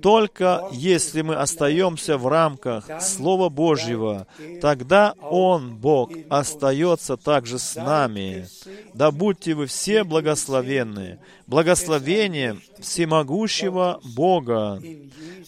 Только 0.02 0.68
если 0.70 1.22
мы 1.22 1.36
остаемся 1.36 2.18
в 2.18 2.26
рамках 2.28 2.84
Слова 3.00 3.48
Божьего, 3.48 4.26
тогда 4.60 5.14
Он, 5.22 5.76
Бог, 5.76 6.12
остается 6.28 7.16
также 7.16 7.58
с 7.58 7.74
нами. 7.74 8.46
Да 8.92 9.10
будьте 9.10 9.54
вы 9.54 9.66
все 9.66 10.04
благословенны. 10.04 11.20
Благословением 11.46 12.62
всемогущего 12.78 14.00
Бога 14.14 14.82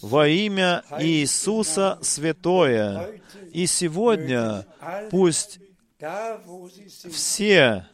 во 0.00 0.26
имя 0.26 0.84
Иисуса 1.00 1.98
Святое. 2.00 3.20
И 3.52 3.66
сегодня 3.66 4.66
пусть 5.10 5.60
все 7.10 7.86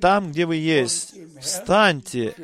там, 0.00 0.30
где 0.30 0.46
вы 0.46 0.56
есть, 0.56 1.14
встаньте 1.40 2.34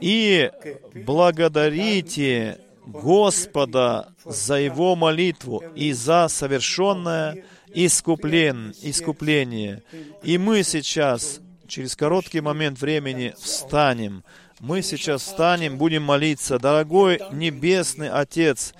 и 0.00 0.50
благодарите 0.94 2.58
Господа 2.86 4.12
за 4.24 4.54
Его 4.60 4.96
молитву 4.96 5.62
и 5.74 5.92
за 5.92 6.28
совершенное 6.28 7.44
искуплен, 7.74 8.74
искупление. 8.82 9.82
И 10.22 10.38
мы 10.38 10.62
сейчас, 10.62 11.40
через 11.66 11.96
короткий 11.96 12.40
момент 12.40 12.80
времени, 12.80 13.34
встанем. 13.38 14.24
Мы 14.60 14.82
сейчас 14.82 15.22
встанем, 15.22 15.76
будем 15.76 16.02
молиться. 16.02 16.58
Дорогой 16.58 17.20
Небесный 17.32 18.08
Отец, 18.08 18.72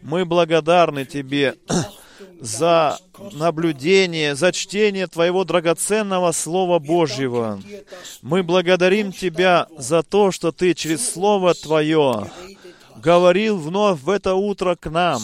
мы 0.00 0.24
благодарны 0.24 1.04
Тебе 1.04 1.54
за 2.40 2.98
наблюдение, 3.32 4.34
за 4.34 4.52
чтение 4.52 5.06
Твоего 5.06 5.44
драгоценного 5.44 6.32
Слова 6.32 6.78
Божьего. 6.78 7.60
Мы 8.22 8.42
благодарим 8.42 9.12
Тебя 9.12 9.66
за 9.76 10.02
то, 10.02 10.30
что 10.30 10.52
Ты 10.52 10.74
через 10.74 11.10
Слово 11.10 11.54
Твое 11.54 12.30
говорил 12.96 13.58
вновь 13.58 14.00
в 14.00 14.10
это 14.10 14.34
утро 14.34 14.76
к 14.76 14.90
нам. 14.90 15.22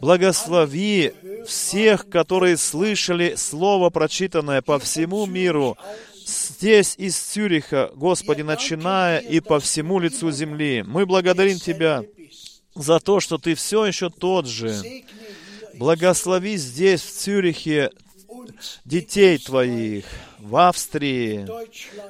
Благослови 0.00 1.12
всех, 1.46 2.08
которые 2.08 2.56
слышали 2.56 3.34
Слово, 3.36 3.90
прочитанное 3.90 4.62
по 4.62 4.78
всему 4.78 5.26
миру, 5.26 5.76
здесь, 6.26 6.94
из 6.98 7.16
Цюриха, 7.16 7.90
Господи, 7.94 8.42
начиная 8.42 9.18
и 9.18 9.40
по 9.40 9.60
всему 9.60 9.98
лицу 9.98 10.30
земли. 10.30 10.84
Мы 10.86 11.06
благодарим 11.06 11.58
Тебя 11.58 12.02
за 12.74 12.98
то, 13.00 13.20
что 13.20 13.38
Ты 13.38 13.54
все 13.54 13.84
еще 13.84 14.10
тот 14.10 14.46
же. 14.46 14.74
Благослови 15.78 16.56
здесь, 16.56 17.02
в 17.02 17.10
Цюрихе, 17.10 17.90
детей 18.84 19.38
Твоих, 19.38 20.04
в 20.38 20.56
Австрии, 20.56 21.46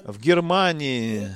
в 0.05 0.21
Германии, 0.21 1.29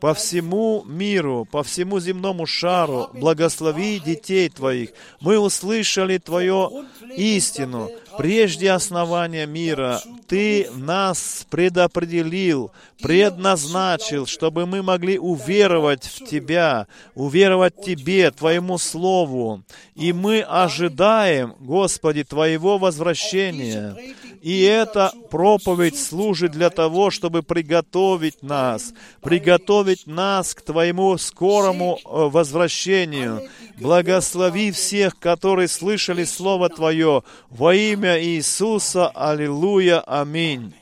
по 0.00 0.14
всему 0.14 0.82
миру, 0.84 1.46
по 1.50 1.62
всему 1.62 2.00
земному 2.00 2.44
шару. 2.46 3.10
Благослови 3.14 4.00
детей 4.00 4.48
Твоих. 4.48 4.90
Мы 5.20 5.38
услышали 5.38 6.18
Твою 6.18 6.84
истину. 7.16 7.88
Прежде 8.18 8.70
основания 8.70 9.46
мира 9.46 10.00
Ты 10.28 10.68
нас 10.74 11.46
предопределил, 11.50 12.70
предназначил, 13.00 14.26
чтобы 14.26 14.66
мы 14.66 14.82
могли 14.82 15.18
уверовать 15.18 16.04
в 16.04 16.24
Тебя, 16.24 16.86
уверовать 17.14 17.74
Тебе, 17.84 18.30
Твоему 18.30 18.78
Слову. 18.78 19.62
И 19.94 20.12
мы 20.12 20.42
ожидаем, 20.42 21.54
Господи, 21.60 22.24
Твоего 22.24 22.78
возвращения. 22.78 23.96
И 24.42 24.62
эта 24.62 25.12
проповедь 25.30 25.96
служит 25.96 26.50
для 26.50 26.68
того, 26.68 27.12
чтобы 27.12 27.44
приготовить 27.44 28.42
нас, 28.42 28.92
приготовить 29.20 30.08
нас 30.08 30.52
к 30.52 30.62
Твоему 30.62 31.16
скорому 31.16 32.00
э, 32.04 32.08
возвращению. 32.08 33.48
Благослови 33.78 34.72
всех, 34.72 35.16
которые 35.20 35.68
слышали 35.68 36.24
Слово 36.24 36.70
Твое 36.70 37.22
во 37.50 37.72
имя 37.72 38.01
Иисуса. 38.06 39.08
Аллилуйя. 39.08 40.00
Аминь. 40.00 40.74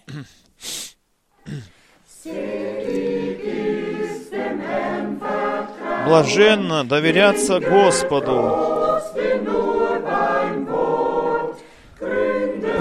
Блаженно 6.06 6.84
доверяться 6.84 7.60
Господу 7.60 8.70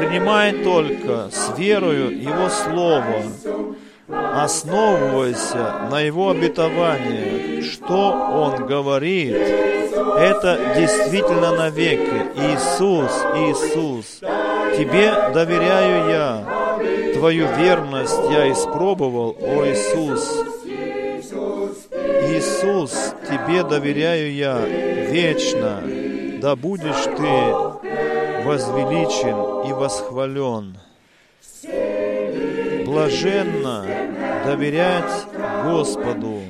принимай 0.09 0.53
только 0.63 1.29
с 1.31 1.57
верою 1.57 2.19
Его 2.19 2.49
Слово, 2.49 3.23
основывайся 4.11 5.87
на 5.89 6.01
Его 6.01 6.31
обетование. 6.31 7.61
Что 7.61 8.11
Он 8.11 8.65
говорит, 8.65 9.35
это 9.35 10.73
действительно 10.75 11.55
навеки. 11.55 12.25
Иисус, 12.35 13.11
Иисус, 13.35 14.19
Тебе 14.77 15.13
доверяю 15.33 16.09
я. 16.09 17.13
Твою 17.13 17.47
верность 17.55 18.19
я 18.31 18.51
испробовал, 18.51 19.35
о 19.39 19.65
Иисус. 19.65 20.45
Иисус, 22.31 23.13
Тебе 23.29 23.63
доверяю 23.63 24.33
я 24.33 24.59
вечно. 24.59 25.81
Да 26.41 26.55
будешь 26.55 27.03
Ты 27.03 28.43
возвеличен 28.43 29.69
и 29.69 29.73
восхвален. 29.73 30.77
Блаженно 32.85 33.85
доверять 34.45 35.27
Господу, 35.63 36.41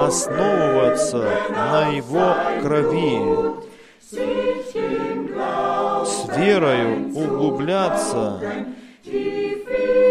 основываться 0.00 1.28
на 1.50 1.88
Его 1.88 2.34
крови, 2.62 3.54
с 6.04 6.36
верою 6.36 7.08
углубляться 7.14 8.40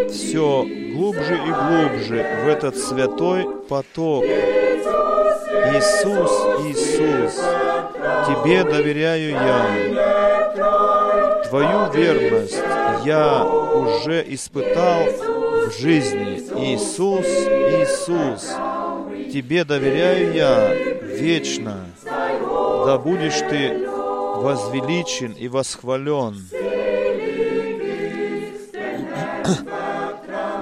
все 0.10 0.66
глубже 0.94 1.36
и 1.36 1.52
глубже 1.52 2.26
в 2.44 2.48
этот 2.48 2.78
святой 2.78 3.48
поток. 3.68 4.24
Иисус, 5.74 6.32
Иисус, 6.68 7.36
Тебе 8.28 8.64
доверяю 8.64 9.32
я. 9.32 9.68
Твою 11.50 11.92
верность 11.92 12.62
я 13.04 13.44
уже 13.46 14.24
испытал 14.28 15.04
в 15.68 15.80
жизни. 15.80 16.40
Иисус, 16.58 17.26
Иисус, 17.26 18.54
Тебе 19.32 19.64
доверяю 19.64 20.34
я 20.34 20.74
вечно. 21.02 21.86
Да 22.04 22.98
будешь 22.98 23.40
Ты 23.50 23.88
возвеличен 23.88 25.32
и 25.32 25.48
восхвален. 25.48 26.36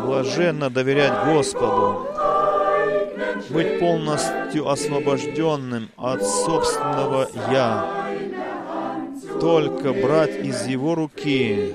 Блаженно 0.06 0.70
доверять 0.70 1.26
Господу, 1.26 2.08
быть 3.50 3.80
полностью 3.80 4.68
освобожденным 4.70 5.90
от 5.98 6.24
собственного 6.24 7.28
«я», 7.52 8.02
только 9.40 9.94
брать 9.94 10.36
из 10.36 10.66
Его 10.68 10.96
руки 10.96 11.74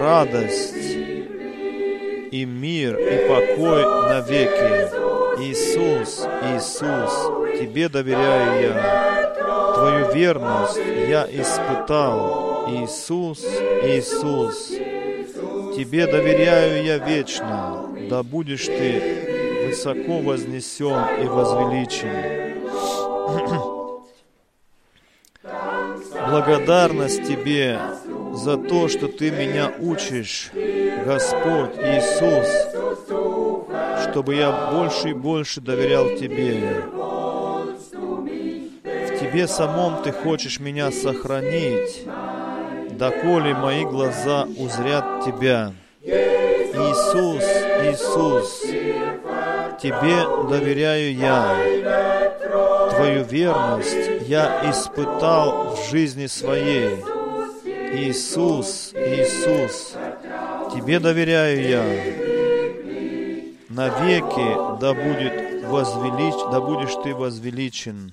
радость 0.00 0.75
и 2.40 2.44
мир 2.44 2.98
и 2.98 3.28
покой 3.28 3.82
навеки. 4.08 4.90
Иисус, 5.38 6.26
Иисус, 6.54 7.32
Тебе 7.58 7.88
доверяю 7.88 8.62
я. 8.62 9.74
Твою 9.74 10.12
верность 10.12 10.80
я 11.08 11.26
испытал. 11.30 12.66
Иисус, 12.68 13.42
Иисус, 13.84 14.68
Тебе 15.76 16.06
доверяю 16.06 16.84
я 16.84 16.98
вечно. 16.98 17.86
Да 18.10 18.22
будешь 18.22 18.66
Ты 18.66 19.66
высоко 19.66 20.18
вознесен 20.18 21.22
и 21.22 21.26
возвеличен. 21.26 22.10
благодарность 26.30 27.26
Тебе 27.26 27.78
за 28.36 28.56
то, 28.56 28.88
что 28.88 29.08
Ты 29.08 29.30
меня 29.30 29.72
учишь, 29.78 30.50
Господь 31.04 31.76
Иисус, 31.78 32.46
чтобы 34.02 34.34
я 34.34 34.70
больше 34.72 35.10
и 35.10 35.14
больше 35.14 35.60
доверял 35.60 36.08
Тебе. 36.10 36.84
В 38.82 39.18
Тебе 39.18 39.48
самом 39.48 40.02
Ты 40.02 40.12
хочешь 40.12 40.60
меня 40.60 40.90
сохранить, 40.90 42.06
доколе 42.90 43.54
мои 43.54 43.84
глаза 43.84 44.46
узрят 44.58 45.24
Тебя. 45.24 45.72
Иисус, 46.02 47.42
Иисус, 47.84 48.62
Тебе 49.80 50.26
доверяю 50.48 51.14
я. 51.14 51.56
Твою 52.94 53.24
верность 53.24 54.28
я 54.28 54.70
испытал 54.70 55.74
в 55.76 55.90
жизни 55.90 56.26
своей. 56.26 57.15
Иисус, 57.94 58.92
Иисус, 58.94 59.94
Тебе 60.74 60.98
доверяю 61.00 61.68
я. 61.68 61.84
Навеки 63.68 64.80
да 64.80 64.92
будет 64.94 65.64
возвелич, 65.64 66.34
да 66.50 66.60
будешь 66.60 66.94
Ты 67.02 67.14
возвеличен. 67.14 68.12